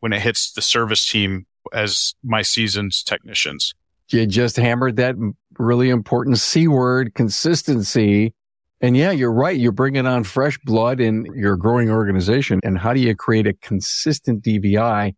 when 0.00 0.12
it 0.12 0.22
hits 0.22 0.50
the 0.52 0.62
service 0.62 1.06
team 1.06 1.46
as 1.72 2.14
my 2.22 2.42
season's 2.42 3.02
technicians. 3.02 3.74
You 4.08 4.26
just 4.26 4.56
hammered 4.56 4.96
that 4.96 5.14
really 5.58 5.90
important 5.90 6.38
C 6.38 6.66
word, 6.66 7.14
consistency. 7.14 8.34
And 8.80 8.96
yeah, 8.96 9.10
you're 9.10 9.32
right. 9.32 9.58
You're 9.58 9.72
bringing 9.72 10.06
on 10.06 10.24
fresh 10.24 10.58
blood 10.64 11.00
in 11.00 11.26
your 11.34 11.56
growing 11.56 11.90
organization. 11.90 12.60
And 12.64 12.78
how 12.78 12.94
do 12.94 13.00
you 13.00 13.14
create 13.14 13.46
a 13.46 13.52
consistent 13.52 14.42
DVI 14.42 15.14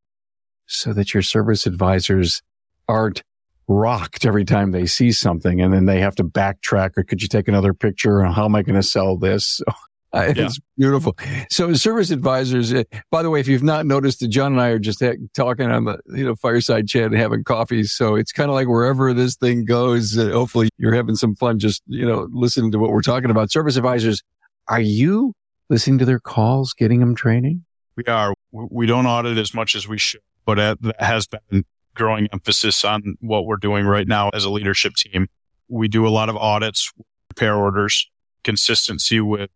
so 0.66 0.92
that 0.92 1.14
your 1.14 1.22
service 1.22 1.66
advisors 1.66 2.42
aren't 2.88 3.22
rocked 3.68 4.26
every 4.26 4.44
time 4.44 4.72
they 4.72 4.86
see 4.86 5.12
something 5.12 5.60
and 5.60 5.72
then 5.72 5.86
they 5.86 6.00
have 6.00 6.16
to 6.16 6.24
backtrack 6.24 6.90
or 6.96 7.04
could 7.04 7.22
you 7.22 7.28
take 7.28 7.46
another 7.46 7.72
picture 7.72 8.20
and 8.20 8.34
how 8.34 8.44
am 8.44 8.56
I 8.56 8.62
going 8.62 8.74
to 8.74 8.82
sell 8.82 9.16
this? 9.16 9.60
Uh, 10.14 10.32
yeah. 10.36 10.44
It's 10.44 10.60
beautiful. 10.76 11.16
So 11.48 11.72
service 11.72 12.10
advisors, 12.10 12.72
uh, 12.72 12.84
by 13.10 13.22
the 13.22 13.30
way, 13.30 13.40
if 13.40 13.48
you've 13.48 13.62
not 13.62 13.86
noticed, 13.86 14.20
Jon 14.28 14.52
and 14.52 14.60
I 14.60 14.68
are 14.68 14.78
just 14.78 15.02
talking 15.34 15.70
on 15.70 15.84
the, 15.84 15.98
you 16.08 16.24
know, 16.24 16.34
fireside 16.34 16.86
chat 16.86 17.04
and 17.04 17.16
having 17.16 17.44
coffee. 17.44 17.84
So 17.84 18.16
it's 18.16 18.30
kind 18.30 18.50
of 18.50 18.54
like 18.54 18.68
wherever 18.68 19.14
this 19.14 19.36
thing 19.36 19.64
goes, 19.64 20.18
uh, 20.18 20.30
hopefully 20.32 20.68
you're 20.76 20.92
having 20.94 21.14
some 21.14 21.34
fun 21.36 21.58
just, 21.58 21.82
you 21.86 22.04
know, 22.04 22.28
listening 22.30 22.72
to 22.72 22.78
what 22.78 22.90
we're 22.90 23.00
talking 23.00 23.30
about. 23.30 23.50
Service 23.50 23.76
advisors, 23.76 24.22
are 24.68 24.80
you 24.80 25.32
listening 25.70 25.98
to 25.98 26.04
their 26.04 26.20
calls, 26.20 26.74
getting 26.74 27.00
them 27.00 27.14
training? 27.14 27.64
We 27.96 28.04
are. 28.04 28.34
We 28.52 28.84
don't 28.86 29.06
audit 29.06 29.38
as 29.38 29.54
much 29.54 29.74
as 29.74 29.88
we 29.88 29.96
should, 29.96 30.20
but 30.44 30.56
that 30.56 30.78
has 30.98 31.26
been 31.26 31.64
growing 31.94 32.28
emphasis 32.32 32.84
on 32.84 33.16
what 33.20 33.46
we're 33.46 33.56
doing 33.56 33.86
right 33.86 34.06
now 34.06 34.28
as 34.34 34.44
a 34.44 34.50
leadership 34.50 34.94
team. 34.94 35.28
We 35.68 35.88
do 35.88 36.06
a 36.06 36.10
lot 36.10 36.28
of 36.28 36.36
audits, 36.36 36.92
repair 37.30 37.54
orders, 37.54 38.10
consistency 38.44 39.20
with 39.20 39.50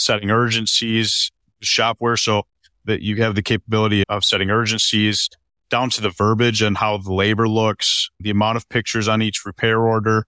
setting 0.00 0.30
urgencies, 0.30 1.30
Shop-Ware. 1.60 2.16
So 2.16 2.44
that 2.84 3.02
you 3.02 3.16
have 3.22 3.34
the 3.34 3.42
capability 3.42 4.04
of 4.08 4.24
setting 4.24 4.50
urgencies 4.50 5.28
down 5.68 5.90
to 5.90 6.00
the 6.00 6.10
verbiage 6.10 6.62
and 6.62 6.76
how 6.76 6.98
the 6.98 7.12
labor 7.12 7.48
looks, 7.48 8.10
the 8.18 8.30
amount 8.30 8.56
of 8.56 8.68
pictures 8.68 9.06
on 9.06 9.22
each 9.22 9.44
repair 9.44 9.80
order. 9.80 10.24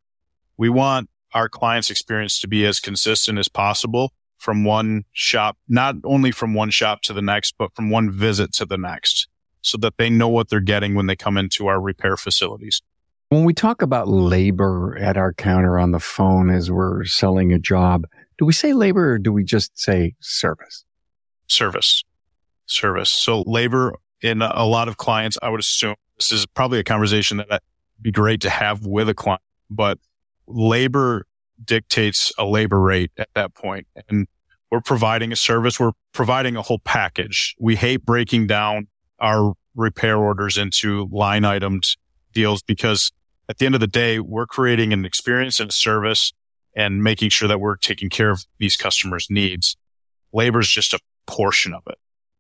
We 0.57 0.69
want 0.69 1.09
our 1.35 1.49
client's 1.49 1.91
experience 1.91 2.39
to 2.41 2.49
be 2.49 2.65
as 2.67 2.79
consistent 2.79 3.39
as 3.39 3.49
possible 3.49 4.13
from 4.39 4.65
one 4.65 5.05
shop, 5.13 5.57
not 5.69 5.97
only 6.05 6.31
from 6.31 6.55
one 6.55 6.71
shop 6.71 7.03
to 7.03 7.13
the 7.13 7.23
next, 7.23 7.55
but 7.59 7.75
from 7.75 7.91
one 7.91 8.11
visit 8.11 8.53
to 8.55 8.67
the 8.67 8.79
next 8.79 9.29
so 9.63 9.79
that 9.79 9.97
they 9.97 10.11
know 10.11 10.29
what 10.29 10.49
they're 10.49 10.61
getting 10.61 10.95
when 10.95 11.07
they 11.07 11.17
come 11.17 11.39
into 11.39 11.69
our 11.69 11.81
repair 11.81 12.17
facilities. 12.17 12.83
When 13.31 13.45
we 13.45 13.55
talk 13.55 13.81
about 13.81 14.09
labor 14.09 14.97
at 15.01 15.17
our 15.17 15.33
counter 15.33 15.79
on 15.79 15.93
the 15.93 16.01
phone 16.01 16.51
as 16.51 16.71
we're 16.71 17.05
selling 17.05 17.53
a 17.53 17.59
job, 17.59 18.05
do 18.43 18.47
we 18.47 18.53
say 18.53 18.73
labor 18.73 19.13
or 19.13 19.19
do 19.19 19.33
we 19.33 19.45
just 19.45 19.79
say 19.79 20.17
service? 20.19 20.85
Service. 21.47 22.03
Service. 22.67 23.09
So 23.09 23.45
labor 23.47 23.95
in 24.21 24.43
a 24.43 24.67
lot 24.67 24.89
of 24.89 24.97
clients, 24.97 25.39
I 25.41 25.49
would 25.49 25.61
assume 25.61 25.95
this 26.19 26.33
is 26.33 26.45
probably 26.47 26.81
a 26.81 26.83
conversation 26.83 27.37
that 27.37 27.47
would 27.49 27.61
be 28.01 28.11
great 28.11 28.41
to 28.41 28.51
have 28.51 28.85
with 28.85 29.09
a 29.09 29.15
client, 29.15 29.43
but 29.71 30.01
labor 30.49 31.25
dictates 31.65 32.33
a 32.37 32.45
labor 32.45 32.81
rate 32.81 33.13
at 33.17 33.29
that 33.37 33.55
point. 33.55 33.87
And 34.09 34.27
we're 34.73 34.81
providing 34.81 35.31
a 35.31 35.37
service. 35.37 35.79
We're 35.79 35.93
providing 36.11 36.57
a 36.57 36.63
whole 36.63 36.81
package. 36.81 37.55
We 37.61 37.77
hate 37.77 38.05
breaking 38.05 38.49
down 38.49 38.89
our 39.21 39.55
repair 39.77 40.17
orders 40.17 40.59
into 40.59 41.09
line 41.13 41.43
itemed 41.43 41.97
deals 42.33 42.61
because 42.61 43.13
at 43.49 43.59
the 43.59 43.67
end 43.67 43.77
of 43.77 43.81
the 43.81 43.87
day, 43.87 44.19
we're 44.19 44.47
creating 44.47 44.93
an 44.93 45.05
experience 45.05 45.61
and 45.61 45.71
a 45.71 45.73
service 45.73 46.33
and 46.75 47.03
making 47.03 47.31
sure 47.31 47.49
that 47.49 47.61
we're 47.61 47.77
taking 47.77 48.11
care 48.11 48.31
of 48.31 48.45
these 48.59 48.77
customers' 48.77 49.27
needs. 49.29 49.77
Labor 50.33 50.61
is 50.61 50.69
just 50.69 50.95
a 50.95 51.01
portion 51.27 51.75
of 51.75 51.83
it. 51.87 51.99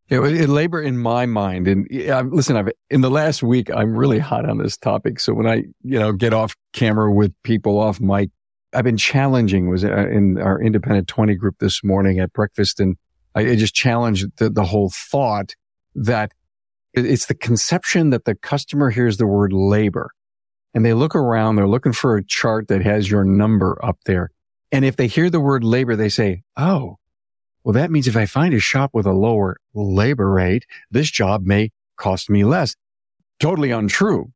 Yeah, 0.08 0.18
labor 0.18 0.82
in 0.82 0.98
my 0.98 1.24
mind, 1.26 1.66
and 1.66 1.86
listen, 2.30 2.56
I've, 2.56 2.68
in 2.90 3.00
the 3.00 3.10
last 3.10 3.42
week, 3.42 3.70
I'm 3.70 3.96
really 3.96 4.18
hot 4.18 4.48
on 4.48 4.58
this 4.58 4.76
topic. 4.76 5.18
So 5.18 5.32
when 5.32 5.46
I, 5.46 5.64
you 5.82 5.98
know, 5.98 6.12
get 6.12 6.34
off 6.34 6.54
camera 6.74 7.10
with 7.10 7.32
people 7.44 7.78
off 7.78 7.98
mic, 7.98 8.30
I've 8.74 8.84
been 8.84 8.98
challenging. 8.98 9.70
Was 9.70 9.84
uh, 9.84 10.08
in 10.08 10.38
our 10.38 10.60
independent 10.60 11.08
20 11.08 11.34
group 11.36 11.56
this 11.60 11.82
morning 11.82 12.18
at 12.18 12.32
breakfast, 12.32 12.78
and 12.78 12.96
I 13.34 13.54
just 13.54 13.74
challenged 13.74 14.26
the, 14.36 14.50
the 14.50 14.64
whole 14.64 14.90
thought 14.90 15.54
that 15.94 16.32
it's 16.92 17.26
the 17.26 17.34
conception 17.34 18.10
that 18.10 18.26
the 18.26 18.34
customer 18.34 18.90
hears 18.90 19.16
the 19.16 19.26
word 19.26 19.52
labor 19.52 20.10
and 20.74 20.84
they 20.84 20.94
look 20.94 21.14
around, 21.14 21.56
they're 21.56 21.68
looking 21.68 21.92
for 21.92 22.16
a 22.16 22.24
chart 22.24 22.68
that 22.68 22.82
has 22.82 23.10
your 23.10 23.24
number 23.24 23.78
up 23.84 23.98
there. 24.06 24.30
And 24.70 24.84
if 24.84 24.96
they 24.96 25.06
hear 25.06 25.28
the 25.28 25.40
word 25.40 25.64
labor, 25.64 25.96
they 25.96 26.08
say, 26.08 26.42
Oh, 26.56 26.98
well, 27.64 27.74
that 27.74 27.90
means 27.90 28.08
if 28.08 28.16
I 28.16 28.26
find 28.26 28.54
a 28.54 28.58
shop 28.58 28.90
with 28.92 29.06
a 29.06 29.12
lower 29.12 29.58
labor 29.74 30.30
rate, 30.30 30.66
this 30.90 31.10
job 31.10 31.44
may 31.44 31.70
cost 31.96 32.28
me 32.28 32.44
less. 32.44 32.74
Totally 33.38 33.70
untrue. 33.70 34.32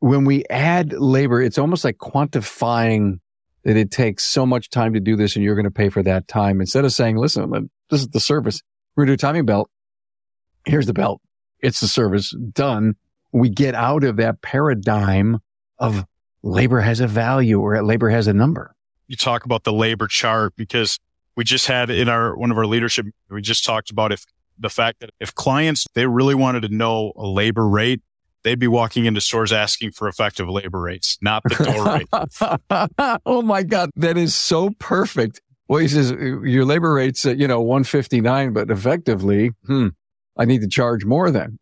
When 0.00 0.24
we 0.24 0.44
add 0.50 0.92
labor, 0.92 1.40
it's 1.40 1.58
almost 1.58 1.84
like 1.84 1.98
quantifying 1.98 3.20
that 3.62 3.76
it 3.76 3.90
takes 3.90 4.24
so 4.24 4.44
much 4.44 4.70
time 4.70 4.94
to 4.94 5.00
do 5.00 5.16
this 5.16 5.36
and 5.36 5.44
you're 5.44 5.54
going 5.54 5.64
to 5.64 5.70
pay 5.70 5.88
for 5.88 6.02
that 6.02 6.28
time. 6.28 6.60
Instead 6.60 6.84
of 6.84 6.92
saying, 6.92 7.16
listen, 7.16 7.70
this 7.90 8.00
is 8.00 8.08
the 8.08 8.20
service. 8.20 8.60
We're 8.94 9.04
going 9.06 9.16
to 9.16 9.22
do 9.22 9.26
a 9.26 9.28
timing 9.28 9.46
belt. 9.46 9.70
Here's 10.66 10.86
the 10.86 10.92
belt. 10.92 11.20
It's 11.60 11.80
the 11.80 11.88
service 11.88 12.34
done. 12.52 12.96
We 13.32 13.48
get 13.48 13.74
out 13.74 14.04
of 14.04 14.16
that 14.16 14.42
paradigm 14.42 15.40
of 15.78 16.04
labor 16.42 16.80
has 16.80 17.00
a 17.00 17.06
value 17.06 17.60
or 17.60 17.82
labor 17.82 18.10
has 18.10 18.26
a 18.26 18.32
number. 18.32 18.74
You 19.06 19.16
talk 19.16 19.44
about 19.44 19.64
the 19.64 19.72
labor 19.72 20.06
chart 20.06 20.54
because 20.56 20.98
we 21.36 21.44
just 21.44 21.66
had 21.66 21.90
in 21.90 22.08
our, 22.08 22.36
one 22.36 22.50
of 22.50 22.58
our 22.58 22.66
leadership, 22.66 23.06
we 23.28 23.42
just 23.42 23.64
talked 23.64 23.90
about 23.90 24.12
if 24.12 24.24
the 24.58 24.70
fact 24.70 25.00
that 25.00 25.10
if 25.20 25.34
clients, 25.34 25.86
they 25.94 26.06
really 26.06 26.34
wanted 26.34 26.62
to 26.62 26.68
know 26.68 27.12
a 27.16 27.26
labor 27.26 27.66
rate, 27.66 28.02
they'd 28.44 28.58
be 28.58 28.68
walking 28.68 29.04
into 29.06 29.20
stores 29.20 29.52
asking 29.52 29.90
for 29.90 30.06
effective 30.06 30.48
labor 30.48 30.80
rates, 30.80 31.18
not 31.20 31.42
the 31.44 31.64
door 31.64 31.84
rate. 33.10 33.20
oh 33.26 33.42
my 33.42 33.62
God. 33.62 33.90
That 33.96 34.16
is 34.16 34.34
so 34.34 34.70
perfect. 34.78 35.40
Well, 35.66 35.80
he 35.80 35.88
says 35.88 36.10
your 36.10 36.64
labor 36.64 36.92
rate's 36.92 37.24
at, 37.24 37.38
you 37.38 37.48
know, 37.48 37.60
159, 37.60 38.52
but 38.52 38.70
effectively, 38.70 39.50
hmm, 39.66 39.88
I 40.36 40.44
need 40.44 40.60
to 40.60 40.68
charge 40.68 41.04
more 41.04 41.30
then. 41.30 41.58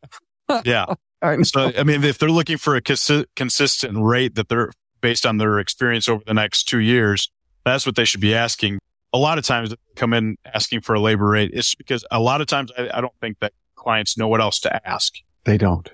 yeah. 0.64 0.87
I 1.23 1.41
so, 1.43 1.73
I 1.79 1.85
mean, 1.85 2.02
if 2.02 2.19
they're 2.19 2.31
looking 2.31 2.59
for 2.59 2.75
a 2.75 2.83
consi- 2.83 3.26
consistent 3.37 3.97
rate 3.99 4.35
that 4.35 4.49
they're 4.49 4.73
based 5.00 5.25
on 5.25 5.38
their 5.38 5.59
experience 5.59 6.09
over 6.09 6.23
the 6.26 6.35
next 6.35 6.64
two 6.64 6.79
years, 6.79 7.31
that's 7.64 7.87
what 7.87 7.97
they 7.97 8.05
should 8.05 8.21
be 8.21 8.35
asking. 8.35 8.79
A 9.12 9.19
lot 9.19 9.38
of 9.38 9.45
times 9.45 9.71
they 9.71 9.76
come 9.95 10.12
in 10.12 10.37
asking 10.45 10.81
for 10.81 10.95
a 10.95 11.00
labor 11.00 11.29
rate. 11.29 11.50
It's 11.52 11.75
because 11.75 12.05
a 12.11 12.21
lot 12.21 12.41
of 12.41 12.47
times 12.47 12.73
I, 12.76 12.91
I 12.95 13.00
don't 13.00 13.14
think 13.21 13.38
that 13.41 13.52
clients 13.76 14.19
know 14.19 14.29
what 14.29 14.41
else 14.41 14.59
to 14.61 14.88
ask. 14.88 15.14
They 15.45 15.59
don't. 15.59 15.91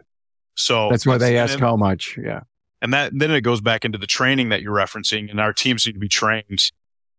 So 0.55 0.89
that's 0.91 1.07
why 1.07 1.19
they 1.19 1.37
ask 1.37 1.55
then, 1.55 1.61
how 1.61 1.77
much. 1.77 2.19
Yeah. 2.23 2.41
And 2.81 2.93
that, 2.93 3.13
then 3.15 3.31
it 3.31 3.43
goes 3.43 3.61
back 3.61 3.85
into 3.85 3.99
the 3.99 4.07
training 4.07 4.51
that 4.51 4.63
you're 4.63 4.75
referencing 4.75 5.31
and 5.31 5.41
our 5.41 5.53
teams 5.53 5.87
need 5.87 5.93
to 5.93 5.99
be 5.99 6.09
trained 6.09 6.71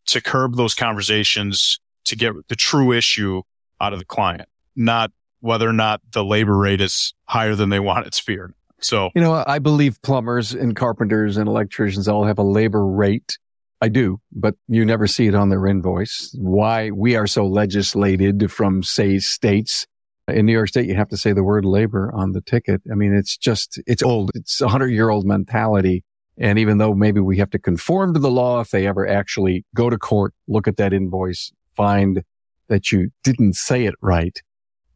to 0.08 0.22
curb 0.22 0.56
those 0.56 0.74
conversations 0.74 1.80
to 2.06 2.16
get 2.16 2.34
the 2.48 2.56
true 2.56 2.92
issue 2.92 3.42
out 3.80 3.94
of 3.94 4.00
the 4.00 4.06
client, 4.06 4.50
not 4.76 5.12
whether 5.42 5.68
or 5.68 5.74
not 5.74 6.02
the 6.12 6.24
labor 6.24 6.58
rate 6.58 6.82
is 6.82 7.14
higher 7.26 7.56
than 7.56 7.70
they 7.70 7.80
want 7.80 8.08
it 8.08 8.14
to 8.14 8.26
be. 8.26 8.38
So, 8.82 9.10
you 9.16 9.22
know, 9.22 9.44
I 9.46 9.60
believe 9.60 10.02
plumbers 10.02 10.54
and 10.54 10.76
carpenters 10.76 11.38
and 11.38 11.48
electricians 11.48 12.08
all 12.08 12.26
have 12.26 12.38
a 12.40 12.44
labor 12.44 12.86
rate. 12.86 13.38
I 13.82 13.88
do, 13.88 14.20
but 14.32 14.56
you 14.68 14.84
never 14.84 15.08
see 15.08 15.28
it 15.28 15.36
on 15.36 15.50
their 15.50 15.66
invoice. 15.66 16.36
Why 16.38 16.92
we 16.92 17.16
are 17.16 17.28
so 17.28 17.46
legislated 17.48 18.52
from, 18.52 18.84
say, 18.84 19.20
states. 19.20 19.86
In 20.28 20.46
New 20.46 20.54
York 20.54 20.68
State, 20.68 20.88
you 20.88 20.96
have 20.96 21.10
to 21.10 21.18
say 21.18 21.34
the 21.34 21.44
word 21.44 21.66
labor 21.66 22.12
on 22.14 22.34
the 22.34 22.42
ticket. 22.42 22.82
I 22.92 22.96
mean, 22.96 23.14
it's 23.14 23.38
just, 23.38 23.82
it's 23.88 24.04
old. 24.04 24.32
It's 24.36 24.62
a 24.62 24.68
hundred 24.68 24.90
year 24.90 25.10
old 25.10 25.26
mentality. 25.26 26.04
And 26.38 26.60
even 26.60 26.78
though 26.78 26.94
maybe 26.94 27.20
we 27.20 27.38
have 27.38 27.50
to 27.52 27.60
conform 27.60 28.14
to 28.14 28.20
the 28.20 28.32
law, 28.32 28.62
if 28.62 28.70
they 28.70 28.86
ever 28.86 29.08
actually 29.08 29.66
go 29.76 29.90
to 29.90 29.98
court, 29.98 30.34
look 30.48 30.68
at 30.68 30.78
that 30.78 30.94
invoice, 30.94 31.52
find 31.76 32.24
that 32.68 32.92
you 32.92 33.12
didn't 33.24 33.56
say 33.56 33.86
it 33.86 33.96
right, 34.02 34.42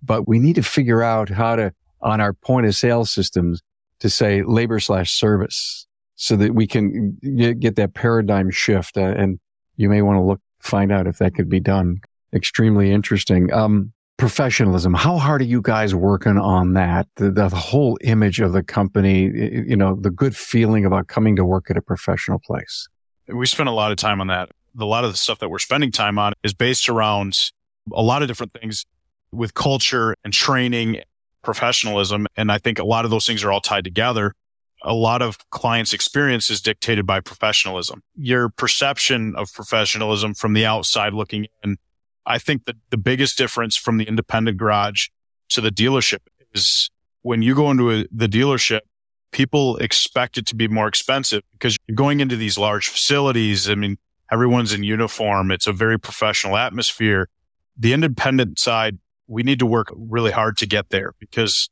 but 0.04 0.28
we 0.28 0.40
need 0.40 0.56
to 0.56 0.64
figure 0.64 1.02
out 1.02 1.30
how 1.30 1.56
to, 1.56 1.74
on 2.02 2.20
our 2.22 2.34
point 2.34 2.66
of 2.66 2.76
sale 2.76 3.06
systems, 3.06 3.62
to 4.00 4.10
say 4.10 4.44
labor 4.44 4.80
slash 4.80 5.12
service 5.12 5.88
so 6.16 6.36
that 6.36 6.54
we 6.54 6.68
can 6.68 7.18
get 7.60 7.76
that 7.78 7.94
paradigm 7.94 8.52
shift. 8.52 8.98
Uh, 8.98 9.02
and 9.02 9.40
you 9.78 9.90
may 9.90 10.02
want 10.02 10.18
to 10.18 10.22
look, 10.22 10.42
find 10.60 10.92
out 10.92 11.08
if 11.08 11.18
that 11.20 11.34
could 11.36 11.50
be 11.50 11.60
done. 11.60 12.02
Extremely 12.34 12.92
interesting. 12.92 13.52
Um, 13.54 13.94
professionalism. 14.18 14.94
How 14.94 15.18
hard 15.18 15.42
are 15.42 15.46
you 15.46 15.62
guys 15.62 15.96
working 15.96 16.38
on 16.38 16.74
that? 16.74 17.08
The, 17.16 17.32
the, 17.32 17.50
whole 17.50 17.98
image 18.02 18.40
of 18.40 18.54
the 18.54 18.64
company, 18.64 19.24
you 19.24 19.76
know, 19.76 19.96
the 19.96 20.12
good 20.12 20.36
feeling 20.36 20.86
about 20.86 21.08
coming 21.08 21.36
to 21.38 21.46
work 21.46 21.70
at 21.70 21.78
a 21.78 21.82
professional 21.82 22.40
place. 22.40 22.88
We 23.28 23.46
spend 23.46 23.70
a 23.70 23.74
lot 23.74 23.92
of 23.92 23.98
time 23.98 24.22
on 24.22 24.28
that. 24.28 24.50
A 24.80 24.86
lot 24.86 25.04
of 25.04 25.12
the 25.12 25.18
stuff 25.18 25.40
that 25.40 25.50
we're 25.50 25.60
spending 25.60 25.92
time 25.92 26.20
on 26.20 26.34
is 26.44 26.54
based 26.54 26.90
around 26.90 27.52
a 27.92 28.02
lot 28.02 28.22
of 28.22 28.28
different 28.28 28.54
things 28.54 28.86
with 29.34 29.54
culture 29.54 30.16
and 30.24 30.34
training, 30.34 31.02
professionalism. 31.42 32.28
And 32.36 32.52
I 32.52 32.58
think 32.58 32.80
a 32.80 32.86
lot 32.86 33.06
of 33.06 33.12
those 33.12 33.26
things 33.26 33.44
are 33.44 33.52
all 33.52 33.62
tied 33.62 33.84
together. 33.84 34.34
A 34.84 34.94
lot 34.94 35.22
of 35.22 35.38
clients' 35.50 35.94
experience 35.94 36.50
is 36.50 36.62
dictated 36.62 37.06
by 37.06 37.20
professionalism. 37.22 38.04
Your 38.16 38.50
perception 38.50 39.36
of 39.36 39.52
professionalism 39.54 40.34
from 40.34 40.54
the 40.54 40.66
outside 40.66 41.14
looking 41.14 41.48
in. 41.64 41.78
I 42.26 42.38
think 42.38 42.66
that 42.66 42.78
the 42.90 42.98
biggest 42.98 43.38
difference 43.38 43.76
from 43.76 43.98
the 43.98 44.06
independent 44.06 44.58
garage 44.58 45.08
to 45.50 45.62
the 45.62 45.70
dealership 45.70 46.20
is 46.54 46.90
when 47.22 47.42
you 47.42 47.56
go 47.56 47.72
into 47.72 47.92
a, 47.92 48.06
the 48.12 48.28
dealership, 48.28 48.82
people 49.32 49.78
expect 49.78 50.38
it 50.38 50.46
to 50.48 50.56
be 50.56 50.68
more 50.68 50.88
expensive 50.88 51.44
because 51.54 51.76
you're 51.88 51.96
going 51.96 52.20
into 52.20 52.38
these 52.38 52.58
large 52.58 52.88
facilities. 52.88 53.70
I 53.70 53.76
mean, 53.76 53.98
everyone's 54.32 54.74
in 54.74 54.84
uniform. 54.84 55.52
It's 55.52 55.68
a 55.68 55.74
very 55.74 56.00
professional 56.00 56.56
atmosphere. 56.56 57.28
The 57.78 57.94
independent 57.94 58.60
side, 58.60 59.00
we 59.28 59.44
need 59.44 59.60
to 59.60 59.66
work 59.66 59.88
really 59.96 60.32
hard 60.32 60.58
to 60.58 60.66
get 60.66 60.90
there 60.90 61.14
because 61.20 61.70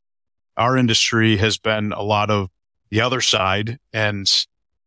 our 0.58 0.78
industry 0.78 1.38
has 1.38 1.58
been 1.58 1.92
a 1.92 2.02
lot 2.02 2.30
of 2.30 2.50
the 2.90 3.02
other 3.02 3.22
side. 3.22 3.80
And 3.94 4.30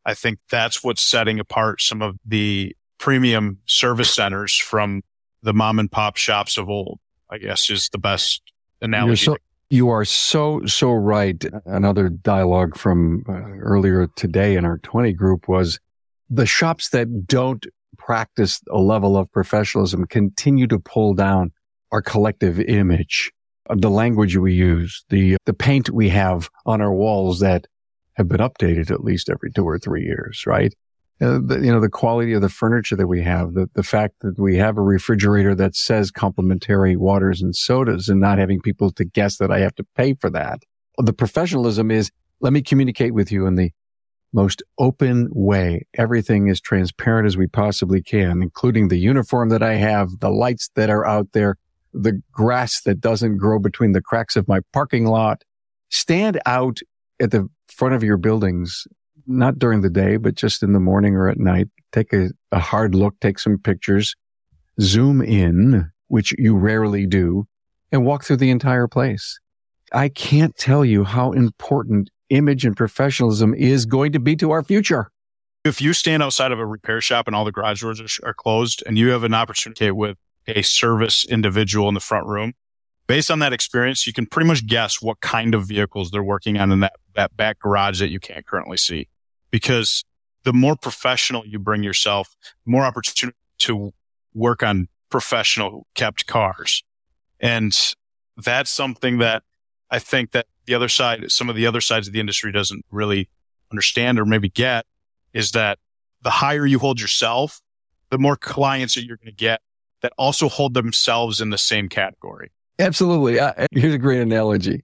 I 0.05 0.13
think 0.13 0.39
that's 0.49 0.83
what's 0.83 1.01
setting 1.01 1.39
apart 1.39 1.81
some 1.81 2.01
of 2.01 2.17
the 2.25 2.75
premium 2.97 3.59
service 3.65 4.13
centers 4.13 4.55
from 4.55 5.03
the 5.43 5.53
mom 5.53 5.79
and 5.79 5.91
pop 5.91 6.17
shops 6.17 6.57
of 6.57 6.69
old, 6.69 6.99
I 7.29 7.37
guess 7.37 7.69
is 7.69 7.89
the 7.89 7.97
best 7.97 8.41
analogy. 8.81 9.25
So, 9.25 9.37
you 9.69 9.89
are 9.89 10.05
so, 10.05 10.65
so 10.65 10.91
right. 10.91 11.43
Another 11.65 12.09
dialogue 12.09 12.77
from 12.77 13.23
uh, 13.27 13.33
earlier 13.33 14.07
today 14.15 14.55
in 14.55 14.65
our 14.65 14.77
20 14.79 15.13
group 15.13 15.47
was 15.47 15.79
the 16.29 16.45
shops 16.45 16.89
that 16.89 17.27
don't 17.27 17.65
practice 17.97 18.61
a 18.69 18.77
level 18.77 19.17
of 19.17 19.31
professionalism 19.31 20.05
continue 20.05 20.67
to 20.67 20.79
pull 20.79 21.13
down 21.13 21.51
our 21.95 22.01
collective 22.01 22.59
image, 22.59 23.31
the 23.73 23.89
language 23.89 24.35
we 24.35 24.53
use, 24.53 25.05
the, 25.07 25.37
the 25.45 25.53
paint 25.53 25.89
we 25.89 26.09
have 26.09 26.49
on 26.65 26.81
our 26.81 26.93
walls 26.93 27.39
that 27.39 27.67
have 28.15 28.27
been 28.27 28.41
updated 28.41 28.91
at 28.91 29.01
least 29.01 29.29
every 29.29 29.49
two 29.49 29.63
or 29.65 29.79
three 29.79 30.03
years, 30.03 30.43
right? 30.45 30.75
Uh, 31.21 31.39
the, 31.41 31.61
you 31.63 31.71
know, 31.71 31.79
the 31.79 31.87
quality 31.87 32.33
of 32.33 32.41
the 32.41 32.49
furniture 32.49 32.97
that 32.97 33.07
we 33.07 33.21
have, 33.23 33.53
the, 33.53 33.69
the 33.75 33.81
fact 33.81 34.15
that 34.19 34.37
we 34.37 34.57
have 34.57 34.77
a 34.77 34.81
refrigerator 34.81 35.55
that 35.55 35.73
says 35.73 36.11
complimentary 36.11 36.97
waters 36.97 37.41
and 37.41 37.55
sodas 37.55 38.09
and 38.09 38.19
not 38.19 38.39
having 38.39 38.59
people 38.59 38.91
to 38.91 39.05
guess 39.05 39.37
that 39.37 39.49
I 39.49 39.59
have 39.59 39.75
to 39.75 39.85
pay 39.95 40.15
for 40.15 40.29
that. 40.31 40.63
The 40.97 41.13
professionalism 41.13 41.91
is, 41.91 42.11
let 42.41 42.51
me 42.51 42.61
communicate 42.61 43.13
with 43.13 43.31
you 43.31 43.45
in 43.45 43.55
the 43.55 43.71
most 44.33 44.61
open 44.77 45.29
way. 45.31 45.87
Everything 45.93 46.49
is 46.49 46.59
transparent 46.59 47.25
as 47.25 47.37
we 47.37 47.47
possibly 47.47 48.01
can, 48.01 48.43
including 48.43 48.89
the 48.89 48.99
uniform 48.99 49.47
that 49.47 49.63
I 49.63 49.75
have, 49.75 50.19
the 50.19 50.29
lights 50.29 50.69
that 50.75 50.89
are 50.89 51.05
out 51.05 51.29
there, 51.31 51.55
the 51.95 52.21
grass 52.31 52.81
that 52.81 52.99
doesn't 52.99 53.37
grow 53.37 53.57
between 53.57 53.93
the 53.93 54.01
cracks 54.01 54.35
of 54.35 54.47
my 54.47 54.59
parking 54.73 55.05
lot. 55.05 55.43
Stand 55.89 56.39
out 56.45 56.79
at 57.21 57.31
the 57.31 57.47
front 57.67 57.95
of 57.95 58.03
your 58.03 58.17
buildings 58.17 58.85
not 59.25 59.57
during 59.57 59.81
the 59.81 59.89
day, 59.89 60.17
but 60.17 60.35
just 60.35 60.61
in 60.61 60.73
the 60.73 60.79
morning 60.79 61.15
or 61.15 61.29
at 61.29 61.39
night. 61.39 61.67
Take 61.91 62.13
a, 62.13 62.29
a 62.51 62.59
hard 62.59 62.93
look, 62.93 63.15
take 63.21 63.39
some 63.39 63.57
pictures, 63.57 64.15
zoom 64.81 65.21
in, 65.21 65.89
which 66.07 66.33
you 66.37 66.55
rarely 66.55 67.07
do, 67.07 67.47
and 67.91 68.05
walk 68.05 68.23
through 68.23 68.37
the 68.37 68.51
entire 68.51 68.87
place. 68.87 69.39
I 69.93 70.09
can't 70.09 70.55
tell 70.57 70.83
you 70.83 71.05
how 71.05 71.31
important 71.31 72.09
image 72.29 72.65
and 72.65 72.75
professionalism 72.75 73.53
is 73.53 73.85
going 73.85 74.11
to 74.11 74.19
be 74.19 74.35
to 74.35 74.51
our 74.51 74.63
future. 74.63 75.09
If 75.63 75.81
you 75.81 75.93
stand 75.93 76.21
outside 76.21 76.51
of 76.51 76.59
a 76.59 76.65
repair 76.65 77.01
shop 77.01 77.27
and 77.27 77.35
all 77.35 77.45
the 77.45 77.51
garage 77.51 77.81
doors 77.81 78.19
are 78.23 78.33
closed 78.33 78.83
and 78.85 78.97
you 78.97 79.09
have 79.09 79.23
an 79.23 79.33
opportunity 79.33 79.89
with 79.91 80.17
a 80.47 80.61
service 80.61 81.25
individual 81.25 81.87
in 81.87 81.93
the 81.93 81.99
front 81.99 82.27
room, 82.27 82.53
based 83.07 83.29
on 83.31 83.39
that 83.39 83.53
experience, 83.53 84.07
you 84.07 84.13
can 84.13 84.25
pretty 84.25 84.47
much 84.47 84.65
guess 84.65 85.01
what 85.01 85.19
kind 85.19 85.53
of 85.53 85.67
vehicles 85.67 86.11
they're 86.11 86.23
working 86.23 86.57
on 86.57 86.71
in 86.71 86.79
that, 86.81 86.93
that 87.15 87.35
back 87.35 87.59
garage 87.59 87.99
that 87.99 88.09
you 88.09 88.19
can't 88.19 88.45
currently 88.45 88.77
see 88.77 89.07
because 89.51 90.03
the 90.43 90.53
more 90.53 90.75
professional 90.75 91.45
you 91.45 91.59
bring 91.59 91.83
yourself, 91.83 92.35
the 92.65 92.71
more 92.71 92.83
opportunity 92.83 93.37
to 93.59 93.93
work 94.33 94.61
on 94.61 94.87
professional 95.09 95.87
kept 95.95 96.27
cars. 96.27 96.83
And 97.39 97.77
that's 98.37 98.69
something 98.69 99.19
that 99.19 99.43
I 99.89 99.99
think 99.99 100.31
that 100.31 100.47
the 100.65 100.73
other 100.73 100.89
side, 100.89 101.31
some 101.31 101.49
of 101.49 101.55
the 101.55 101.67
other 101.67 101.81
sides 101.81 102.07
of 102.07 102.13
the 102.13 102.19
industry 102.19 102.51
doesn't 102.51 102.85
really 102.91 103.29
understand 103.71 104.19
or 104.19 104.25
maybe 104.25 104.49
get 104.49 104.85
is 105.33 105.51
that 105.51 105.79
the 106.21 106.29
higher 106.29 106.65
you 106.65 106.79
hold 106.79 106.99
yourself, 106.99 107.61
the 108.09 108.17
more 108.17 108.35
clients 108.35 108.95
that 108.95 109.05
you're 109.05 109.17
going 109.17 109.27
to 109.27 109.31
get 109.31 109.61
that 110.01 110.13
also 110.17 110.49
hold 110.49 110.73
themselves 110.73 111.41
in 111.41 111.49
the 111.49 111.57
same 111.57 111.89
category. 111.89 112.51
Absolutely. 112.79 113.39
Uh, 113.39 113.53
here's 113.71 113.93
a 113.93 113.97
great 113.97 114.21
analogy. 114.21 114.83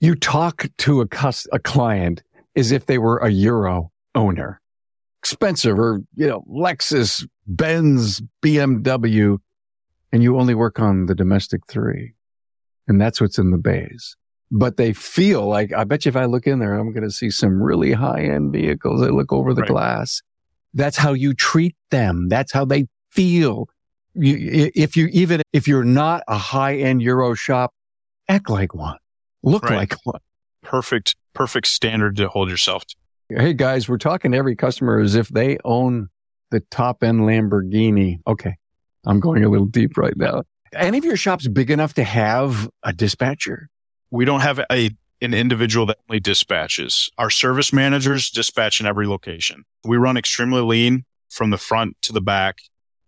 You 0.00 0.14
talk 0.14 0.66
to 0.78 1.00
a, 1.00 1.06
cus- 1.06 1.46
a 1.52 1.58
client 1.58 2.22
as 2.56 2.72
if 2.72 2.86
they 2.86 2.98
were 2.98 3.18
a 3.18 3.30
euro 3.30 3.92
owner. 4.14 4.60
Expensive 5.20 5.78
or, 5.78 6.00
you 6.14 6.26
know, 6.26 6.42
Lexus, 6.50 7.28
Benz, 7.46 8.22
BMW, 8.42 9.38
and 10.12 10.22
you 10.22 10.38
only 10.38 10.54
work 10.54 10.80
on 10.80 11.06
the 11.06 11.14
domestic 11.14 11.60
three. 11.68 12.14
And 12.88 13.00
that's 13.00 13.20
what's 13.20 13.38
in 13.38 13.50
the 13.50 13.58
bays. 13.58 14.16
But 14.50 14.76
they 14.76 14.92
feel 14.92 15.46
like, 15.46 15.72
I 15.72 15.84
bet 15.84 16.04
you 16.04 16.08
if 16.08 16.16
I 16.16 16.24
look 16.24 16.46
in 16.46 16.58
there, 16.58 16.74
I'm 16.74 16.92
going 16.92 17.04
to 17.04 17.10
see 17.10 17.30
some 17.30 17.62
really 17.62 17.92
high 17.92 18.22
end 18.22 18.52
vehicles. 18.52 19.00
They 19.00 19.10
look 19.10 19.32
over 19.32 19.54
the 19.54 19.60
right. 19.62 19.70
glass. 19.70 20.22
That's 20.74 20.96
how 20.96 21.12
you 21.12 21.34
treat 21.34 21.76
them. 21.90 22.28
That's 22.28 22.52
how 22.52 22.64
they 22.64 22.86
feel. 23.10 23.68
You, 24.14 24.70
if 24.74 24.96
you, 24.96 25.06
even 25.12 25.42
if 25.52 25.68
you're 25.68 25.84
not 25.84 26.22
a 26.26 26.36
high 26.36 26.76
end 26.76 27.02
Euro 27.02 27.34
shop, 27.34 27.72
act 28.28 28.50
like 28.50 28.74
one, 28.74 28.98
look 29.42 29.64
right. 29.64 29.76
like 29.76 29.94
one. 30.04 30.20
Perfect, 30.62 31.16
perfect 31.32 31.66
standard 31.66 32.16
to 32.16 32.28
hold 32.28 32.50
yourself 32.50 32.84
to. 32.86 32.96
Hey 33.28 33.54
guys, 33.54 33.88
we're 33.88 33.98
talking 33.98 34.32
to 34.32 34.38
every 34.38 34.56
customer 34.56 34.98
as 34.98 35.14
if 35.14 35.28
they 35.28 35.58
own 35.64 36.08
the 36.50 36.60
top 36.70 37.04
end 37.04 37.20
Lamborghini. 37.20 38.18
Okay. 38.26 38.56
I'm 39.04 39.20
going 39.20 39.44
a 39.44 39.48
little 39.48 39.66
deep 39.66 39.96
right 39.96 40.16
now. 40.16 40.42
Any 40.74 40.98
of 40.98 41.04
your 41.04 41.16
shops 41.16 41.48
big 41.48 41.70
enough 41.70 41.94
to 41.94 42.04
have 42.04 42.68
a 42.82 42.92
dispatcher? 42.92 43.68
We 44.10 44.24
don't 44.24 44.40
have 44.40 44.60
a 44.70 44.90
an 45.22 45.34
individual 45.34 45.86
that 45.86 45.98
only 46.08 46.18
dispatches. 46.18 47.10
Our 47.18 47.30
service 47.30 47.72
managers 47.72 48.30
dispatch 48.30 48.80
in 48.80 48.86
every 48.86 49.06
location. 49.06 49.64
We 49.84 49.96
run 49.96 50.16
extremely 50.16 50.62
lean 50.62 51.04
from 51.28 51.50
the 51.50 51.58
front 51.58 51.96
to 52.02 52.12
the 52.12 52.22
back 52.22 52.56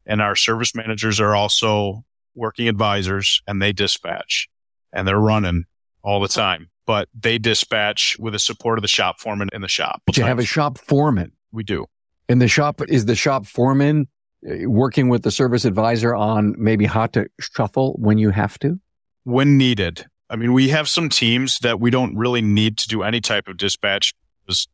and 0.06 0.20
our 0.20 0.36
service 0.36 0.74
managers 0.74 1.20
are 1.20 1.34
also 1.34 2.04
working 2.34 2.68
advisors 2.68 3.42
and 3.46 3.60
they 3.60 3.72
dispatch 3.72 4.48
and 4.92 5.06
they're 5.06 5.18
running 5.18 5.64
all 6.02 6.20
the 6.20 6.28
time 6.28 6.68
but 6.86 7.08
they 7.18 7.38
dispatch 7.38 8.16
with 8.18 8.32
the 8.32 8.38
support 8.38 8.78
of 8.78 8.82
the 8.82 8.88
shop 8.88 9.20
foreman 9.20 9.48
in 9.52 9.62
the 9.62 9.68
shop. 9.68 10.02
But 10.06 10.16
you 10.16 10.24
have 10.24 10.38
a 10.38 10.44
shop 10.44 10.78
foreman. 10.78 11.32
We 11.52 11.64
do. 11.64 11.86
And 12.28 12.40
the 12.40 12.48
shop 12.48 12.80
is 12.88 13.06
the 13.06 13.14
shop 13.14 13.46
foreman 13.46 14.08
uh, 14.48 14.68
working 14.68 15.08
with 15.08 15.22
the 15.22 15.30
service 15.30 15.64
advisor 15.64 16.14
on 16.14 16.54
maybe 16.58 16.86
how 16.86 17.06
to 17.08 17.26
shuffle 17.40 17.94
when 17.98 18.18
you 18.18 18.30
have 18.30 18.58
to? 18.60 18.80
When 19.24 19.56
needed. 19.56 20.06
I 20.30 20.36
mean, 20.36 20.52
we 20.52 20.70
have 20.70 20.88
some 20.88 21.08
teams 21.08 21.58
that 21.60 21.78
we 21.78 21.90
don't 21.90 22.16
really 22.16 22.42
need 22.42 22.78
to 22.78 22.88
do 22.88 23.02
any 23.02 23.20
type 23.20 23.48
of 23.48 23.58
dispatch 23.58 24.14
because 24.44 24.66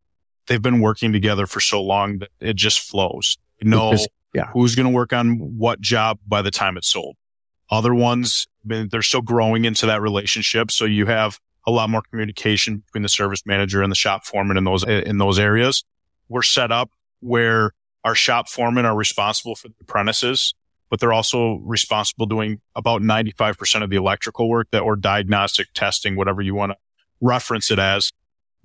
they've 0.47 0.63
been 0.63 0.81
working 0.81 1.13
together 1.13 1.47
for 1.47 1.61
so 1.61 1.83
long 1.83 2.19
that 2.19 2.29
it 2.41 2.57
just 2.57 2.81
flows. 2.81 3.39
You 3.61 3.71
know 3.71 3.97
yeah. 4.35 4.51
who's 4.53 4.75
going 4.75 4.87
to 4.87 4.93
work 4.93 5.13
on 5.13 5.39
what 5.39 5.81
job 5.81 6.19
by 6.27 6.43
the 6.43 6.51
time 6.51 6.77
it's 6.77 6.89
sold. 6.89 7.17
Other 7.71 7.95
ones, 7.95 8.47
they're 8.65 9.03
still 9.03 9.23
growing 9.23 9.65
into 9.65 9.87
that 9.87 10.01
relationship. 10.01 10.71
So 10.71 10.85
you 10.85 11.07
have 11.07 11.39
a 11.67 11.71
lot 11.71 11.91
more 11.91 12.03
communication 12.11 12.79
between 12.79 13.03
the 13.03 13.09
service 13.09 13.45
manager 13.45 13.83
and 13.83 13.93
the 13.93 13.97
shop 13.97 14.25
foreman 14.25 14.57
in 14.57 14.65
those 14.65 14.85
in 14.85 15.19
those 15.19 15.39
areas. 15.39 15.85
We're 16.29 16.43
set 16.43 16.73
up 16.73 16.91
where 17.21 17.73
our 18.05 18.15
shop 18.15 18.49
foremen 18.49 18.87
are 18.87 18.97
responsible 18.97 19.55
for 19.55 19.69
the 19.69 19.75
apprentices, 19.83 20.55
but 20.89 20.99
they're 20.99 21.13
also 21.13 21.57
responsible 21.65 22.25
doing 22.25 22.61
about 22.75 23.03
95% 23.03 23.83
of 23.83 23.91
the 23.91 23.97
electrical 23.97 24.49
work 24.49 24.69
that 24.71 24.81
or 24.81 24.97
diagnostic 24.97 25.69
testing, 25.75 26.17
whatever 26.17 26.41
you 26.41 26.55
want 26.55 26.73
to 26.73 26.79
reference 27.21 27.71
it 27.71 27.79
as. 27.79 28.13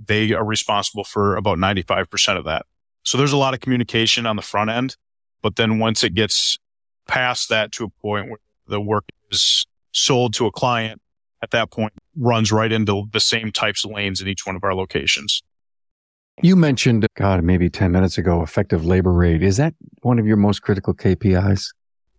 They 0.03 0.33
are 0.33 0.45
responsible 0.45 1.03
for 1.03 1.35
about 1.35 1.57
95% 1.57 2.37
of 2.37 2.45
that. 2.45 2.65
So 3.03 3.17
there's 3.17 3.33
a 3.33 3.37
lot 3.37 3.53
of 3.53 3.59
communication 3.59 4.25
on 4.25 4.37
the 4.37 4.41
front 4.41 4.69
end, 4.69 4.95
but 5.43 5.57
then 5.57 5.77
once 5.77 6.03
it 6.03 6.15
gets 6.15 6.57
past 7.07 7.49
that 7.49 7.71
to 7.73 7.83
a 7.83 7.89
point 7.89 8.29
where 8.29 8.39
the 8.67 8.81
work 8.81 9.03
is 9.29 9.67
sold 9.91 10.33
to 10.33 10.47
a 10.47 10.51
client, 10.51 10.99
at 11.43 11.51
that 11.51 11.69
point 11.69 11.93
runs 12.15 12.51
right 12.51 12.71
into 12.71 13.03
the 13.11 13.19
same 13.19 13.51
types 13.51 13.83
of 13.85 13.91
lanes 13.91 14.21
in 14.21 14.27
each 14.27 14.47
one 14.47 14.55
of 14.55 14.63
our 14.63 14.73
locations. 14.73 15.43
You 16.41 16.55
mentioned, 16.55 17.05
God, 17.15 17.43
maybe 17.43 17.69
10 17.69 17.91
minutes 17.91 18.17
ago, 18.17 18.41
effective 18.41 18.85
labor 18.85 19.11
rate. 19.11 19.43
Is 19.43 19.57
that 19.57 19.75
one 20.01 20.17
of 20.17 20.25
your 20.25 20.37
most 20.37 20.61
critical 20.61 20.93
KPIs? 20.93 21.67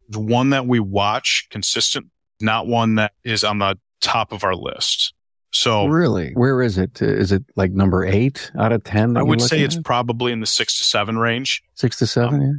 The 0.09 0.21
one 0.21 0.51
that 0.51 0.67
we 0.67 0.79
watch 0.79 1.49
consistent, 1.51 2.07
not 2.41 2.67
one 2.67 2.95
that 2.97 3.13
is 3.25 3.43
on 3.43 3.59
the 3.59 3.77
top 4.01 4.31
of 4.31 4.45
our 4.45 4.55
list. 4.55 5.15
So 5.51 5.87
really, 5.87 6.33
where 6.35 6.61
is 6.63 6.79
it? 6.79 7.01
Is 7.01 7.33
it 7.33 7.45
like 7.57 7.71
number 7.73 8.05
eight 8.05 8.51
out 8.59 8.73
of 8.73 8.85
10? 8.85 9.17
I 9.17 9.23
would 9.23 9.41
say 9.41 9.63
it's 9.63 9.79
probably 9.79 10.33
in 10.33 10.41
the 10.41 10.47
six 10.47 10.79
to 10.79 10.85
seven 10.85 11.17
range. 11.17 11.63
Six 11.75 11.99
to 11.99 12.07
seven. 12.07 12.35
Um, 12.35 12.41
yeah. 12.43 12.53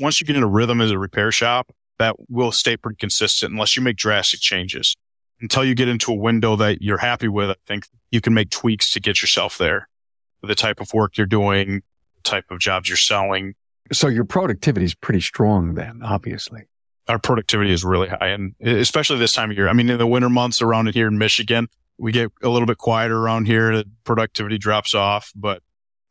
Once 0.00 0.20
you 0.20 0.26
get 0.26 0.36
in 0.36 0.42
a 0.42 0.48
rhythm 0.48 0.80
as 0.80 0.90
a 0.90 0.98
repair 0.98 1.32
shop, 1.32 1.72
that 1.98 2.16
will 2.28 2.52
stay 2.52 2.76
pretty 2.76 2.96
consistent 2.96 3.52
unless 3.52 3.76
you 3.76 3.82
make 3.82 3.96
drastic 3.96 4.40
changes 4.40 4.96
until 5.40 5.64
you 5.64 5.74
get 5.74 5.88
into 5.88 6.12
a 6.12 6.14
window 6.14 6.56
that 6.56 6.82
you're 6.82 6.98
happy 6.98 7.28
with, 7.28 7.50
I 7.50 7.56
think 7.66 7.86
you 8.10 8.20
can 8.20 8.34
make 8.34 8.50
tweaks 8.50 8.90
to 8.90 9.00
get 9.00 9.22
yourself 9.22 9.58
there. 9.58 9.88
The 10.42 10.54
type 10.54 10.80
of 10.80 10.92
work 10.92 11.16
you're 11.16 11.26
doing, 11.26 11.82
the 12.16 12.22
type 12.22 12.50
of 12.50 12.58
jobs 12.58 12.88
you're 12.88 12.96
selling. 12.96 13.54
So 13.92 14.08
your 14.08 14.24
productivity 14.24 14.86
is 14.86 14.94
pretty 14.94 15.20
strong 15.20 15.74
then, 15.74 16.00
obviously. 16.04 16.62
Our 17.08 17.18
productivity 17.18 17.72
is 17.72 17.84
really 17.84 18.08
high 18.08 18.28
and 18.28 18.54
especially 18.60 19.18
this 19.18 19.32
time 19.32 19.50
of 19.50 19.56
year. 19.56 19.68
I 19.68 19.72
mean, 19.72 19.90
in 19.90 19.98
the 19.98 20.06
winter 20.06 20.28
months 20.28 20.62
around 20.62 20.94
here 20.94 21.08
in 21.08 21.18
Michigan, 21.18 21.68
we 21.98 22.12
get 22.12 22.30
a 22.42 22.48
little 22.48 22.66
bit 22.66 22.78
quieter 22.78 23.16
around 23.16 23.46
here. 23.46 23.76
The 23.76 23.84
productivity 24.04 24.58
drops 24.58 24.94
off, 24.94 25.32
but 25.34 25.62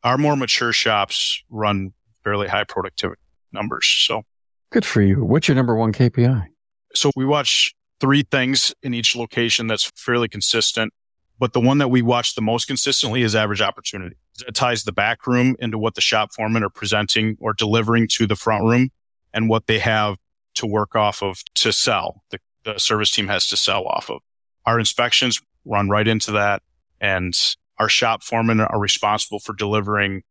our 0.03 0.17
more 0.17 0.35
mature 0.35 0.73
shops 0.73 1.41
run 1.49 1.93
fairly 2.23 2.47
high 2.47 2.65
productivity 2.65 3.21
numbers. 3.51 3.87
So 4.07 4.23
good 4.71 4.85
for 4.85 5.01
you. 5.01 5.23
What's 5.23 5.47
your 5.47 5.55
number 5.55 5.75
one 5.75 5.93
KPI? 5.93 6.47
So 6.95 7.11
we 7.15 7.25
watch 7.25 7.73
three 7.99 8.23
things 8.23 8.73
in 8.81 8.93
each 8.93 9.15
location 9.15 9.67
that's 9.67 9.91
fairly 9.95 10.27
consistent. 10.27 10.93
But 11.37 11.53
the 11.53 11.61
one 11.61 11.77
that 11.77 11.87
we 11.87 12.01
watch 12.01 12.35
the 12.35 12.41
most 12.41 12.65
consistently 12.65 13.21
is 13.21 13.33
average 13.33 13.61
opportunity. 13.61 14.17
It 14.45 14.55
ties 14.55 14.83
the 14.83 14.91
back 14.91 15.25
room 15.25 15.55
into 15.59 15.77
what 15.77 15.95
the 15.95 16.01
shop 16.01 16.33
foremen 16.33 16.63
are 16.63 16.69
presenting 16.69 17.37
or 17.39 17.53
delivering 17.53 18.09
to 18.15 18.27
the 18.27 18.35
front 18.35 18.65
room 18.65 18.89
and 19.33 19.47
what 19.47 19.67
they 19.67 19.79
have 19.79 20.17
to 20.55 20.65
work 20.65 20.95
off 20.95 21.23
of 21.23 21.41
to 21.55 21.71
sell. 21.71 22.23
The, 22.31 22.39
the 22.65 22.77
service 22.77 23.11
team 23.11 23.27
has 23.27 23.47
to 23.47 23.57
sell 23.57 23.85
off 23.85 24.09
of. 24.09 24.19
Our 24.65 24.79
inspections 24.79 25.41
run 25.63 25.87
right 25.87 26.07
into 26.07 26.31
that. 26.33 26.61
And 26.99 27.33
our 27.77 27.87
shop 27.87 28.23
foremen 28.23 28.59
are 28.59 28.79
responsible 28.79 29.39
for 29.39 29.53
delivering 29.53 30.23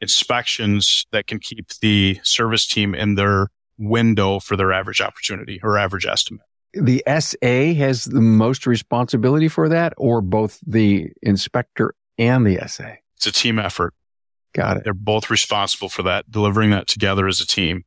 inspections 0.00 1.06
that 1.12 1.26
can 1.26 1.38
keep 1.38 1.68
the 1.80 2.20
service 2.22 2.66
team 2.66 2.94
in 2.94 3.14
their 3.14 3.48
window 3.78 4.40
for 4.40 4.56
their 4.56 4.72
average 4.72 5.00
opportunity 5.00 5.60
or 5.62 5.78
average 5.78 6.06
estimate 6.06 6.46
the 6.72 7.02
SA 7.06 7.74
has 7.74 8.04
the 8.04 8.20
most 8.20 8.66
responsibility 8.66 9.48
for 9.48 9.68
that 9.68 9.92
or 9.96 10.20
both 10.20 10.60
the 10.66 11.10
inspector 11.22 11.94
and 12.18 12.46
the 12.46 12.58
SA? 12.68 12.94
It's 13.16 13.26
a 13.26 13.32
team 13.32 13.58
effort. 13.58 13.94
Got 14.52 14.78
it. 14.78 14.84
They're 14.84 14.94
both 14.94 15.30
responsible 15.30 15.88
for 15.88 16.02
that, 16.02 16.30
delivering 16.30 16.70
that 16.70 16.86
together 16.86 17.26
as 17.28 17.40
a 17.40 17.46
team. 17.46 17.84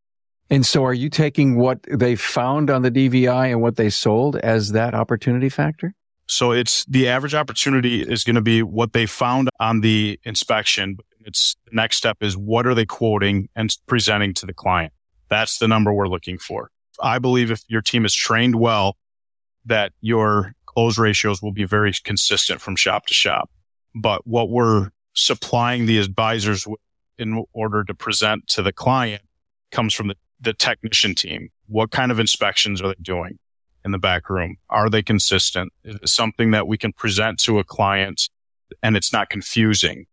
And 0.49 0.65
so 0.65 0.86
are 0.86 0.93
you 0.93 1.10
taking 1.10 1.58
what 1.58 1.80
they 1.89 2.15
found 2.15 2.69
on 2.69 2.84
the 2.84 2.91
DVI 2.91 3.52
and 3.52 3.62
what 3.62 3.76
they 3.76 3.89
sold 3.89 4.36
as 4.38 4.71
that 4.73 4.93
opportunity 4.93 5.49
factor? 5.49 5.93
So 6.28 6.52
it's 6.52 6.86
the 6.86 7.08
average 7.08 7.34
opportunity 7.34 8.02
is 8.02 8.23
going 8.23 8.36
to 8.36 8.41
be 8.41 8.63
what 8.63 8.93
they 8.93 9.06
found 9.06 9.49
on 9.60 9.82
the 9.82 10.19
inspection. 10.23 10.97
It's 11.25 11.55
the 11.65 11.75
next 11.75 11.97
step 11.97 12.17
is 12.21 12.38
what 12.38 12.67
are 12.67 12.75
they 12.75 12.86
quoting 12.86 13.49
and 13.55 13.75
presenting 13.88 14.33
to 14.36 14.45
the 14.45 14.53
client? 14.53 14.93
That's 15.29 15.57
the 15.57 15.67
number 15.67 15.93
we're 15.93 16.07
looking 16.07 16.38
for. 16.38 16.69
I 17.01 17.19
believe 17.19 17.51
if 17.51 17.62
your 17.67 17.81
team 17.81 18.05
is 18.05 18.13
trained 18.13 18.55
well, 18.55 18.97
that 19.65 19.93
your 20.01 20.53
close 20.65 20.97
ratios 20.97 21.41
will 21.41 21.51
be 21.51 21.63
very 21.63 21.93
consistent 22.03 22.62
from 22.62 22.75
shop 22.75 23.05
to 23.07 23.13
shop. 23.13 23.49
But 23.95 24.27
what 24.27 24.49
we're 24.49 24.89
supplying 25.13 25.86
the 25.86 25.99
advisors 25.99 26.67
in 27.17 27.45
order 27.53 27.83
to 27.83 27.93
present 27.93 28.47
to 28.47 28.62
the 28.62 28.73
client 28.73 29.21
comes 29.71 29.93
from 29.93 30.07
the, 30.07 30.15
the 30.41 30.53
technician 30.53 31.15
team. 31.15 31.49
What 31.67 31.91
kind 31.91 32.12
of 32.12 32.19
inspections 32.19 32.81
are 32.81 32.89
they 32.89 33.01
doing 33.01 33.39
in 33.86 33.91
the 33.91 33.99
back 33.99 34.29
room? 34.29 34.57
Are 34.69 34.89
they 34.89 35.03
consistent? 35.03 35.71
Is 35.83 35.95
it 35.95 36.09
something 36.09 36.51
that 36.51 36.67
we 36.67 36.77
can 36.77 36.93
present 36.93 37.39
to 37.41 37.59
a 37.59 37.63
client 37.63 38.29
and 38.81 38.97
it's 38.97 39.13
not 39.13 39.29
confusing? 39.29 40.05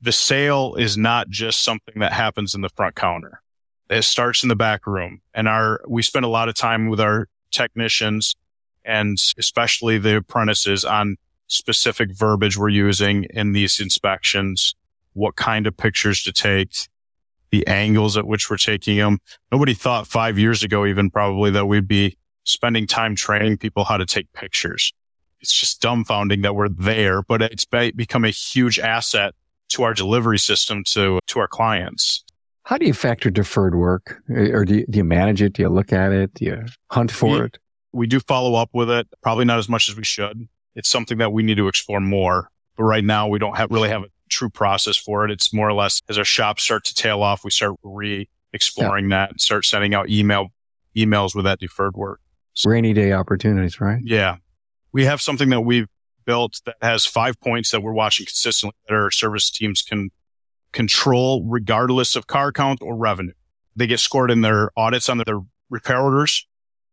The 0.00 0.12
sale 0.12 0.74
is 0.76 0.96
not 0.96 1.28
just 1.28 1.62
something 1.62 2.00
that 2.00 2.12
happens 2.12 2.54
in 2.54 2.62
the 2.62 2.70
front 2.70 2.94
counter. 2.94 3.42
It 3.88 4.02
starts 4.02 4.42
in 4.42 4.48
the 4.48 4.56
back 4.56 4.86
room 4.86 5.20
and 5.34 5.48
our, 5.48 5.80
we 5.88 6.02
spend 6.02 6.24
a 6.24 6.28
lot 6.28 6.48
of 6.48 6.54
time 6.54 6.88
with 6.88 7.00
our 7.00 7.28
technicians 7.50 8.36
and 8.84 9.18
especially 9.36 9.98
the 9.98 10.16
apprentices 10.16 10.84
on 10.84 11.16
specific 11.48 12.12
verbiage 12.12 12.56
we're 12.56 12.68
using 12.68 13.24
in 13.24 13.52
these 13.52 13.80
inspections, 13.80 14.74
what 15.12 15.36
kind 15.36 15.66
of 15.66 15.76
pictures 15.76 16.22
to 16.22 16.32
take, 16.32 16.88
the 17.50 17.66
angles 17.66 18.16
at 18.16 18.26
which 18.26 18.48
we're 18.48 18.56
taking 18.56 18.96
them. 18.96 19.18
Nobody 19.50 19.74
thought 19.74 20.06
five 20.06 20.38
years 20.38 20.62
ago, 20.62 20.86
even 20.86 21.10
probably 21.10 21.50
that 21.50 21.66
we'd 21.66 21.88
be 21.88 22.16
spending 22.44 22.86
time 22.86 23.16
training 23.16 23.58
people 23.58 23.84
how 23.84 23.96
to 23.96 24.06
take 24.06 24.32
pictures. 24.32 24.92
It's 25.40 25.52
just 25.52 25.82
dumbfounding 25.82 26.42
that 26.42 26.54
we're 26.54 26.68
there, 26.68 27.22
but 27.22 27.42
it's 27.42 27.64
become 27.64 28.24
a 28.24 28.30
huge 28.30 28.78
asset 28.78 29.34
to 29.70 29.82
our 29.82 29.94
delivery 29.94 30.38
system 30.38 30.84
to, 30.84 31.18
to 31.26 31.40
our 31.40 31.48
clients. 31.48 32.24
How 32.64 32.78
do 32.78 32.86
you 32.86 32.94
factor 32.94 33.30
deferred 33.30 33.74
work? 33.74 34.22
Eh, 34.30 34.50
or 34.50 34.64
do 34.64 34.76
you, 34.76 34.86
do 34.88 34.98
you 34.98 35.04
manage 35.04 35.42
it? 35.42 35.54
Do 35.54 35.62
you 35.62 35.68
look 35.68 35.92
at 35.92 36.12
it? 36.12 36.34
Do 36.34 36.44
you 36.44 36.64
hunt 36.90 37.10
for 37.10 37.38
we, 37.38 37.44
it? 37.46 37.58
We 37.92 38.06
do 38.06 38.20
follow 38.20 38.54
up 38.54 38.70
with 38.72 38.90
it, 38.90 39.08
probably 39.22 39.44
not 39.44 39.58
as 39.58 39.68
much 39.68 39.88
as 39.88 39.96
we 39.96 40.04
should. 40.04 40.48
It's 40.76 40.88
something 40.88 41.18
that 41.18 41.32
we 41.32 41.42
need 41.42 41.56
to 41.56 41.68
explore 41.68 42.00
more. 42.00 42.50
But 42.76 42.84
right 42.84 43.04
now, 43.04 43.26
we 43.28 43.38
don't 43.38 43.56
have, 43.56 43.70
really 43.70 43.88
have 43.88 44.02
a 44.02 44.08
true 44.28 44.50
process 44.50 44.96
for 44.96 45.24
it. 45.24 45.30
It's 45.30 45.52
more 45.52 45.68
or 45.68 45.72
less 45.72 46.00
as 46.08 46.16
our 46.16 46.24
shops 46.24 46.62
start 46.62 46.84
to 46.84 46.94
tail 46.94 47.22
off, 47.22 47.44
we 47.44 47.50
start 47.50 47.74
re 47.82 48.28
exploring 48.52 49.10
yeah. 49.10 49.16
that 49.18 49.30
and 49.30 49.40
start 49.40 49.64
sending 49.64 49.94
out 49.94 50.08
email 50.08 50.48
emails 50.96 51.34
with 51.34 51.44
that 51.44 51.58
deferred 51.60 51.96
work. 51.96 52.20
So, 52.54 52.70
Rainy 52.70 52.92
day 52.92 53.12
opportunities, 53.12 53.80
right? 53.80 54.00
Yeah. 54.02 54.36
We 54.92 55.04
have 55.04 55.20
something 55.20 55.50
that 55.50 55.60
we've 55.60 55.86
built 56.30 56.60
that 56.64 56.76
has 56.80 57.04
five 57.04 57.40
points 57.40 57.72
that 57.72 57.80
we're 57.82 57.92
watching 57.92 58.24
consistently 58.24 58.76
that 58.88 58.94
our 58.94 59.10
service 59.10 59.50
teams 59.50 59.82
can 59.82 60.10
control 60.70 61.44
regardless 61.44 62.14
of 62.14 62.28
car 62.28 62.52
count 62.52 62.80
or 62.80 62.96
revenue. 62.96 63.32
They 63.74 63.88
get 63.88 63.98
scored 63.98 64.30
in 64.30 64.42
their 64.42 64.70
audits 64.76 65.08
on 65.08 65.18
their 65.18 65.40
repair 65.70 66.00
orders 66.00 66.46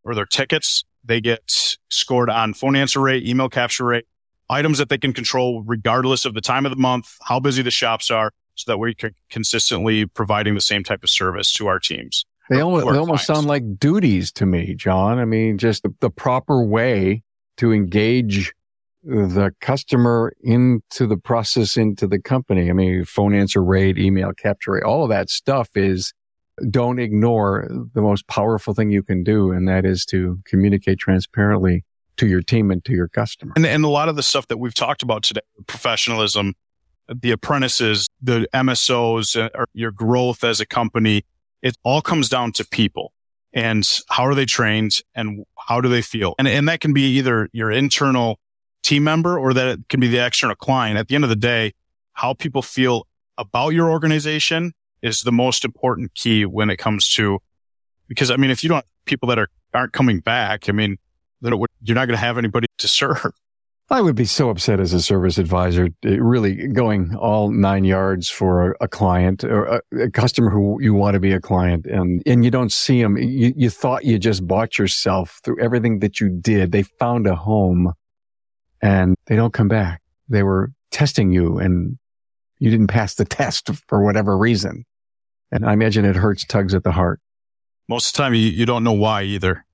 or 0.04 0.16
their 0.16 0.26
tickets. 0.26 0.84
They 1.06 1.22
get 1.22 1.44
scored 1.90 2.32
on 2.32 2.56
phone 2.56 2.76
answer 2.76 3.00
rate, 3.00 3.28
email 3.28 3.48
capture 3.48 3.86
rate, 3.86 4.06
items 4.50 4.80
that 4.80 4.90
they 4.90 4.98
can 4.98 5.14
control 5.14 5.62
regardless 5.64 6.26
of 6.26 6.34
the 6.34 6.42
time 6.42 6.66
of 6.66 6.72
the 6.72 6.82
month, 6.82 7.16
how 7.22 7.40
busy 7.40 7.62
the 7.62 7.70
shops 7.70 8.10
are, 8.10 8.32
so 8.56 8.72
that 8.72 8.80
we 8.80 8.96
can 8.96 9.14
consistently 9.30 10.08
providing 10.08 10.56
the 10.56 10.62
same 10.62 10.84
type 10.84 11.04
of 11.04 11.12
service 11.12 11.54
to 11.54 11.68
our 11.68 11.78
teams. 11.78 12.26
They 12.50 12.62
almost, 12.62 12.88
they 12.88 12.98
almost 12.98 13.28
sound 13.28 13.46
like 13.46 13.78
duties 13.78 14.32
to 14.32 14.48
me, 14.48 14.74
Jon. 14.74 15.20
I 15.20 15.26
mean, 15.26 15.60
just 15.60 15.84
the, 15.84 15.94
the 16.00 16.10
proper 16.10 16.64
way 16.64 17.22
to 17.58 17.72
engage 17.74 18.54
the 19.08 19.54
customer 19.62 20.34
into 20.42 21.08
the 21.08 21.16
process, 21.16 21.78
into 21.78 22.08
the 22.08 22.20
company. 22.20 22.70
I 22.70 22.74
mean, 22.74 23.06
phone 23.06 23.34
answer 23.34 23.64
rate, 23.64 23.98
email 23.98 24.34
capture 24.34 24.74
rate, 24.74 24.84
all 24.84 25.04
of 25.04 25.10
that 25.10 25.30
stuff 25.30 25.70
is 25.76 26.14
don't 26.70 27.00
ignore 27.00 27.68
the 27.94 28.02
most 28.02 28.28
powerful 28.28 28.74
thing 28.74 28.90
you 28.90 29.04
can 29.04 29.24
do. 29.24 29.52
And 29.52 29.68
that 29.68 29.86
is 29.86 30.04
to 30.06 30.40
communicate 30.46 31.00
transparently 31.00 31.86
to 32.18 32.28
your 32.28 32.42
team 32.42 32.70
and 32.70 32.84
to 32.84 32.92
your 32.92 33.08
customer. 33.08 33.54
And, 33.56 33.66
and 33.66 33.86
a 33.86 33.90
lot 33.90 34.10
of 34.10 34.18
the 34.18 34.24
stuff 34.24 34.48
that 34.48 34.58
we've 34.58 34.74
talked 34.74 35.04
about 35.04 35.24
today, 35.24 35.42
professionalism, 35.68 36.56
the 37.08 37.32
apprentices, 37.32 38.08
the 38.22 38.48
MSOs, 38.54 39.40
uh, 39.40 39.66
your 39.74 39.92
growth 39.92 40.44
as 40.44 40.60
a 40.60 40.66
company, 40.66 41.24
it 41.62 41.78
all 41.84 42.02
comes 42.02 42.28
down 42.28 42.52
to 42.54 42.66
people 42.66 43.14
and 43.54 43.88
how 44.10 44.26
are 44.26 44.36
they 44.36 44.46
trained 44.46 45.00
and 45.16 45.46
how 45.58 45.80
do 45.80 45.88
they 45.88 46.02
feel? 46.02 46.36
And, 46.38 46.48
and 46.48 46.68
that 46.68 46.82
can 46.82 46.92
be 46.92 47.18
either 47.18 47.48
your 47.54 47.72
internal 47.72 48.40
team 48.84 49.04
member 49.04 49.38
or 49.38 49.54
that 49.54 49.68
it 49.68 49.80
can 49.90 50.00
be 50.00 50.08
the 50.08 50.26
external 50.26 50.56
client. 50.56 50.98
At 50.98 51.08
the 51.08 51.16
end 51.16 51.24
of 51.24 51.30
the 51.30 51.36
day, 51.36 51.74
how 52.14 52.34
people 52.34 52.62
feel 52.62 53.08
about 53.38 53.70
your 53.70 53.90
organization 53.90 54.74
is 55.02 55.22
the 55.22 55.32
most 55.32 55.64
important 55.64 56.14
key 56.16 56.46
when 56.46 56.70
it 56.70 56.78
comes 56.78 57.10
to, 57.14 57.40
because 58.08 58.32
I 58.32 58.38
mean, 58.38 58.50
if 58.50 58.64
you 58.64 58.70
don't, 58.70 58.86
people 59.06 59.30
that 59.30 59.38
are, 59.40 59.50
aren't 59.74 59.94
coming 59.94 60.20
back, 60.20 60.70
I 60.70 60.72
mean, 60.72 60.98
then 61.42 61.58
would, 61.60 61.70
you're 61.82 61.96
not 61.96 62.06
going 62.06 62.18
to 62.18 62.26
have 62.26 62.38
anybody 62.38 62.68
to 62.78 62.88
serve. 62.88 63.34
I 63.90 64.02
would 64.02 64.16
be 64.16 64.26
so 64.26 64.50
upset 64.50 64.82
as 64.82 64.92
a 64.92 65.02
service 65.02 65.38
advisor, 65.38 65.88
eh, 66.04 66.18
really 66.20 66.68
going 66.68 67.16
all 67.16 67.52
nine 67.52 67.86
yards 67.86 68.30
for 68.30 68.72
a, 68.72 68.76
a 68.82 68.88
client 68.88 69.46
or 69.46 69.66
a, 69.66 69.82
a, 70.02 70.12
customer 70.12 70.50
who 70.50 70.82
you 70.82 70.94
want 70.94 71.14
to 71.14 71.22
be 71.22 71.32
a 71.32 71.40
client 71.40 71.86
and, 71.86 72.22
and 72.26 72.44
you 72.44 72.52
don't 72.52 72.74
see 72.74 73.02
them. 73.02 73.18
You, 73.18 73.54
you 73.56 73.70
thought 73.70 74.04
you 74.04 74.20
just 74.20 74.46
bought 74.46 74.78
yourself 74.78 75.40
through 75.44 75.62
everything 75.62 76.00
that 76.00 76.20
you 76.20 76.30
did. 76.30 76.74
They 76.74 76.84
found 76.84 77.28
a 77.28 77.36
home 77.36 77.94
and 78.82 79.16
they 79.26 79.36
don't 79.36 79.54
come 79.54 79.68
back. 79.68 80.02
They 80.30 80.44
were 80.44 80.72
testing 80.92 81.32
you 81.32 81.58
and 81.58 81.98
you 82.60 82.72
didn't 82.72 82.88
pass 82.88 83.16
the 83.16 83.26
test 83.26 83.70
for 83.88 84.04
whatever 84.04 84.38
reason. 84.38 84.86
And 85.52 85.66
I 85.66 85.74
imagine 85.74 86.06
it 86.06 86.16
hurts 86.16 86.46
tugs 86.46 86.74
at 86.74 86.84
the 86.84 86.92
heart. 86.92 87.20
Most 87.88 88.08
of 88.08 88.14
the 88.14 88.18
time 88.18 88.34
you, 88.34 88.42
you 88.42 88.66
don't 88.66 88.84
know 88.84 88.94
why 88.94 89.24
either. 89.24 89.66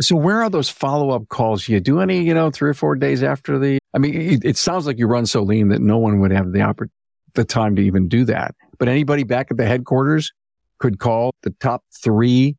So 0.00 0.14
where 0.16 0.42
are 0.42 0.50
those 0.50 0.68
follow 0.68 1.10
up 1.10 1.28
calls? 1.28 1.68
You 1.68 1.80
do 1.80 2.00
any, 2.00 2.22
you 2.22 2.34
know, 2.34 2.50
three 2.50 2.70
or 2.70 2.74
four 2.74 2.94
days 2.94 3.22
after 3.22 3.58
the, 3.58 3.78
I 3.94 3.98
mean, 3.98 4.14
it, 4.14 4.44
it 4.44 4.56
sounds 4.56 4.86
like 4.86 4.98
you 4.98 5.06
run 5.06 5.26
so 5.26 5.42
lean 5.42 5.68
that 5.68 5.80
no 5.80 5.98
one 5.98 6.20
would 6.20 6.30
have 6.30 6.52
the 6.52 6.60
oppor- 6.60 6.90
the 7.34 7.44
time 7.44 7.74
to 7.76 7.82
even 7.82 8.08
do 8.08 8.24
that. 8.26 8.54
But 8.78 8.88
anybody 8.88 9.24
back 9.24 9.50
at 9.50 9.56
the 9.56 9.66
headquarters 9.66 10.32
could 10.78 10.98
call 10.98 11.32
the 11.42 11.50
top 11.58 11.82
three 12.02 12.56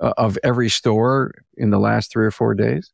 uh, 0.00 0.12
of 0.18 0.38
every 0.42 0.68
store 0.68 1.32
in 1.56 1.70
the 1.70 1.78
last 1.78 2.12
three 2.12 2.26
or 2.26 2.30
four 2.30 2.54
days. 2.54 2.90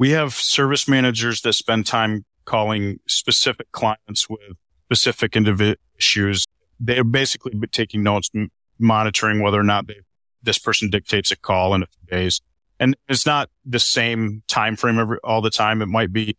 We 0.00 0.12
have 0.12 0.32
service 0.32 0.88
managers 0.88 1.42
that 1.42 1.52
spend 1.52 1.84
time 1.84 2.24
calling 2.46 3.00
specific 3.06 3.70
clients 3.70 4.30
with 4.30 4.40
specific 4.86 5.36
individual 5.36 5.76
issues. 5.98 6.46
They're 6.80 7.04
basically 7.04 7.52
taking 7.70 8.02
notes, 8.02 8.30
monitoring 8.78 9.42
whether 9.42 9.60
or 9.60 9.62
not 9.62 9.88
they, 9.88 9.96
this 10.42 10.58
person 10.58 10.88
dictates 10.88 11.30
a 11.32 11.36
call 11.36 11.74
in 11.74 11.82
a 11.82 11.86
few 11.86 12.16
days. 12.16 12.40
And 12.78 12.96
it's 13.10 13.26
not 13.26 13.50
the 13.66 13.78
same 13.78 14.42
time 14.48 14.74
frame 14.74 14.98
every, 14.98 15.18
all 15.22 15.42
the 15.42 15.50
time. 15.50 15.82
It 15.82 15.88
might 15.88 16.14
be 16.14 16.34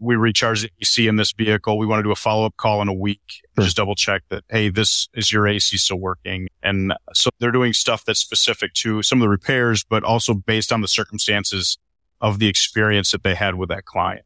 we 0.00 0.16
recharge 0.16 0.62
the 0.62 0.70
AC 0.82 1.06
in 1.06 1.14
this 1.14 1.30
vehicle. 1.30 1.78
We 1.78 1.86
want 1.86 2.00
to 2.00 2.02
do 2.02 2.10
a 2.10 2.16
follow 2.16 2.46
up 2.46 2.56
call 2.56 2.82
in 2.82 2.88
a 2.88 2.92
week. 2.92 3.22
Sure. 3.54 3.64
Just 3.64 3.76
double 3.76 3.94
check 3.94 4.22
that, 4.30 4.42
hey, 4.50 4.70
this 4.70 5.08
is 5.14 5.32
your 5.32 5.46
AC 5.46 5.76
still 5.76 6.00
working. 6.00 6.48
And 6.64 6.92
so 7.12 7.30
they're 7.38 7.52
doing 7.52 7.74
stuff 7.74 8.04
that's 8.04 8.18
specific 8.18 8.74
to 8.74 9.04
some 9.04 9.20
of 9.20 9.22
the 9.22 9.28
repairs, 9.28 9.84
but 9.84 10.02
also 10.02 10.34
based 10.34 10.72
on 10.72 10.80
the 10.80 10.88
circumstances 10.88 11.78
of 12.20 12.38
the 12.38 12.48
experience 12.48 13.12
that 13.12 13.22
they 13.22 13.34
had 13.34 13.56
with 13.56 13.68
that 13.68 13.84
client. 13.84 14.24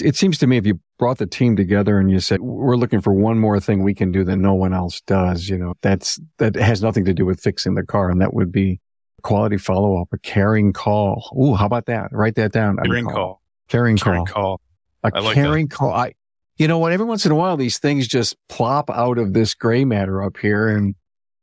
It 0.00 0.14
seems 0.14 0.38
to 0.38 0.46
me 0.46 0.56
if 0.56 0.66
you 0.66 0.80
brought 0.98 1.18
the 1.18 1.26
team 1.26 1.56
together 1.56 1.98
and 1.98 2.10
you 2.10 2.20
said, 2.20 2.40
we're 2.40 2.76
looking 2.76 3.00
for 3.00 3.12
one 3.12 3.38
more 3.38 3.58
thing 3.58 3.82
we 3.82 3.94
can 3.94 4.12
do 4.12 4.22
that 4.24 4.36
no 4.36 4.54
one 4.54 4.72
else 4.72 5.00
does, 5.00 5.48
you 5.48 5.58
know, 5.58 5.74
that's, 5.82 6.20
that 6.38 6.54
has 6.54 6.80
nothing 6.82 7.04
to 7.06 7.14
do 7.14 7.26
with 7.26 7.40
fixing 7.40 7.74
the 7.74 7.84
car. 7.84 8.08
And 8.08 8.20
that 8.20 8.32
would 8.32 8.52
be 8.52 8.80
quality 9.22 9.56
follow 9.56 10.00
up, 10.00 10.08
a 10.12 10.18
caring 10.18 10.72
call. 10.72 11.36
Ooh, 11.40 11.54
how 11.54 11.66
about 11.66 11.86
that? 11.86 12.10
Write 12.12 12.36
that 12.36 12.52
down. 12.52 12.76
Caring 12.84 13.04
call. 13.04 13.14
call. 13.14 13.42
Caring, 13.68 13.96
caring 13.96 14.26
call. 14.26 14.34
call. 14.34 14.60
A 15.02 15.20
like 15.20 15.34
caring 15.34 15.66
that. 15.66 15.74
call. 15.74 15.92
I, 15.92 16.14
you 16.56 16.68
know 16.68 16.78
what? 16.78 16.92
Every 16.92 17.06
once 17.06 17.26
in 17.26 17.32
a 17.32 17.34
while, 17.34 17.56
these 17.56 17.78
things 17.78 18.06
just 18.06 18.36
plop 18.48 18.90
out 18.90 19.18
of 19.18 19.32
this 19.32 19.54
gray 19.54 19.84
matter 19.84 20.22
up 20.22 20.36
here 20.36 20.68
and 20.68 20.94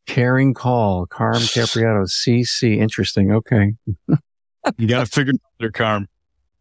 caring 0.06 0.54
call. 0.54 1.06
Carm 1.06 1.36
Capriotto, 1.42 2.08
CC. 2.08 2.78
Interesting. 2.78 3.32
Okay. 3.32 3.74
you 4.78 4.88
got 4.88 5.00
to 5.00 5.06
figure 5.06 5.34
out 5.34 5.42
their 5.60 5.72
Carm 5.72 6.08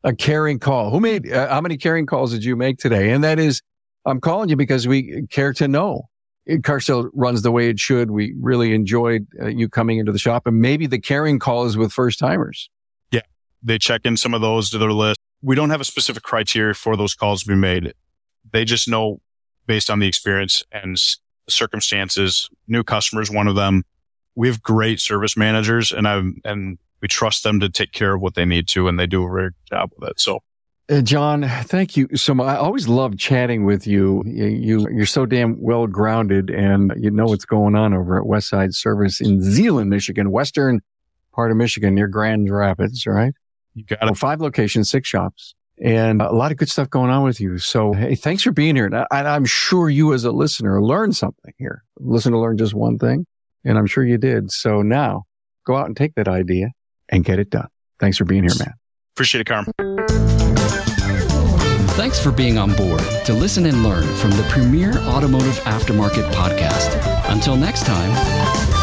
a 0.06 0.14
caring 0.14 0.60
call. 0.60 0.90
Who 0.90 1.00
made, 1.00 1.30
uh, 1.30 1.48
how 1.48 1.60
many 1.60 1.76
caring 1.76 2.06
calls 2.06 2.30
did 2.30 2.44
you 2.44 2.54
make 2.54 2.78
today? 2.78 3.10
And 3.10 3.24
that 3.24 3.40
is, 3.40 3.60
I'm 4.06 4.20
calling 4.20 4.48
you 4.48 4.56
because 4.56 4.86
we 4.86 5.26
care 5.30 5.52
to 5.54 5.66
know. 5.66 6.08
Car 6.62 6.78
sale 6.78 7.10
runs 7.12 7.42
the 7.42 7.50
way 7.50 7.68
it 7.68 7.80
should. 7.80 8.12
We 8.12 8.32
really 8.40 8.72
enjoyed 8.72 9.26
uh, 9.42 9.46
you 9.46 9.68
coming 9.68 9.98
into 9.98 10.12
the 10.12 10.18
shop 10.18 10.46
and 10.46 10.60
maybe 10.60 10.86
the 10.86 11.00
caring 11.00 11.40
call 11.40 11.66
is 11.66 11.76
with 11.76 11.92
first 11.92 12.20
timers. 12.20 12.70
Yeah. 13.10 13.22
They 13.64 13.78
check 13.78 14.02
in 14.04 14.16
some 14.16 14.32
of 14.32 14.40
those 14.40 14.70
to 14.70 14.78
their 14.78 14.92
list. 14.92 15.18
We 15.42 15.56
don't 15.56 15.70
have 15.70 15.80
a 15.80 15.84
specific 15.84 16.22
criteria 16.22 16.74
for 16.74 16.96
those 16.96 17.14
calls 17.14 17.42
to 17.42 17.48
be 17.48 17.56
made. 17.56 17.92
They 18.52 18.64
just 18.64 18.88
know 18.88 19.20
based 19.66 19.90
on 19.90 19.98
the 19.98 20.06
experience 20.06 20.62
and 20.70 20.96
circumstances, 21.48 22.48
new 22.68 22.84
customers, 22.84 23.28
one 23.28 23.48
of 23.48 23.56
them. 23.56 23.82
We 24.36 24.46
have 24.46 24.62
great 24.62 25.00
service 25.00 25.36
managers 25.36 25.90
and 25.90 26.06
I'm, 26.06 26.40
and 26.44 26.78
we 27.00 27.08
trust 27.08 27.42
them 27.42 27.60
to 27.60 27.68
take 27.68 27.92
care 27.92 28.14
of 28.14 28.20
what 28.20 28.34
they 28.34 28.44
need 28.44 28.68
to, 28.68 28.88
and 28.88 28.98
they 28.98 29.06
do 29.06 29.24
a 29.24 29.30
very 29.30 29.50
good 29.50 29.76
job 29.76 29.90
with 29.96 30.10
it. 30.10 30.20
So. 30.20 30.40
Uh, 30.88 31.00
Jon, 31.00 31.42
thank 31.64 31.96
you 31.96 32.08
so 32.14 32.32
much. 32.32 32.46
I 32.46 32.56
always 32.56 32.86
love 32.86 33.18
chatting 33.18 33.64
with 33.64 33.88
you. 33.88 34.22
you. 34.24 34.46
You, 34.46 34.88
you're 34.92 35.06
so 35.06 35.26
damn 35.26 35.60
well 35.60 35.88
grounded 35.88 36.48
and 36.48 36.92
you 36.96 37.10
know 37.10 37.26
what's 37.26 37.44
going 37.44 37.74
on 37.74 37.92
over 37.92 38.20
at 38.20 38.24
Westside 38.24 38.72
Service 38.72 39.20
in 39.20 39.42
Zeeland, 39.42 39.90
Michigan, 39.90 40.30
western 40.30 40.80
part 41.34 41.50
of 41.50 41.56
Michigan 41.56 41.96
near 41.96 42.06
Grand 42.06 42.48
Rapids, 42.48 43.04
right? 43.04 43.34
You 43.74 43.84
got 43.84 43.98
it. 44.00 44.04
Well, 44.04 44.14
five 44.14 44.40
locations, 44.40 44.88
six 44.88 45.08
shops 45.08 45.56
and 45.78 46.22
a 46.22 46.32
lot 46.32 46.50
of 46.50 46.56
good 46.56 46.70
stuff 46.70 46.88
going 46.88 47.10
on 47.10 47.22
with 47.22 47.40
you. 47.40 47.58
So, 47.58 47.92
hey, 47.92 48.14
thanks 48.14 48.42
for 48.42 48.52
being 48.52 48.76
here. 48.76 48.86
And 48.86 49.04
I'm 49.10 49.44
sure 49.44 49.90
you 49.90 50.14
as 50.14 50.24
a 50.24 50.32
listener 50.32 50.82
learned 50.82 51.16
something 51.16 51.52
here. 51.58 51.84
Listen 51.98 52.32
to 52.32 52.38
learn 52.38 52.56
just 52.56 52.74
one 52.74 52.98
thing. 52.98 53.26
And 53.64 53.76
I'm 53.76 53.86
sure 53.86 54.04
you 54.04 54.16
did. 54.16 54.50
So 54.50 54.82
now 54.82 55.24
go 55.66 55.76
out 55.76 55.86
and 55.86 55.96
take 55.96 56.14
that 56.14 56.28
idea 56.28 56.68
and 57.08 57.24
get 57.24 57.38
it 57.38 57.50
done. 57.50 57.68
Thanks 57.98 58.18
for 58.18 58.24
being 58.24 58.42
here, 58.42 58.54
man. 58.58 58.74
Appreciate 59.14 59.40
it, 59.40 59.46
Carm. 59.46 59.66
Thanks 61.96 62.22
for 62.22 62.30
being 62.30 62.58
on 62.58 62.74
board 62.74 63.00
to 63.24 63.32
listen 63.32 63.64
and 63.64 63.82
learn 63.82 64.04
from 64.16 64.30
the 64.32 64.46
premier 64.50 64.98
automotive 64.98 65.56
aftermarket 65.60 66.30
podcast. 66.32 67.32
Until 67.32 67.56
next 67.56 67.86
time. 67.86 68.75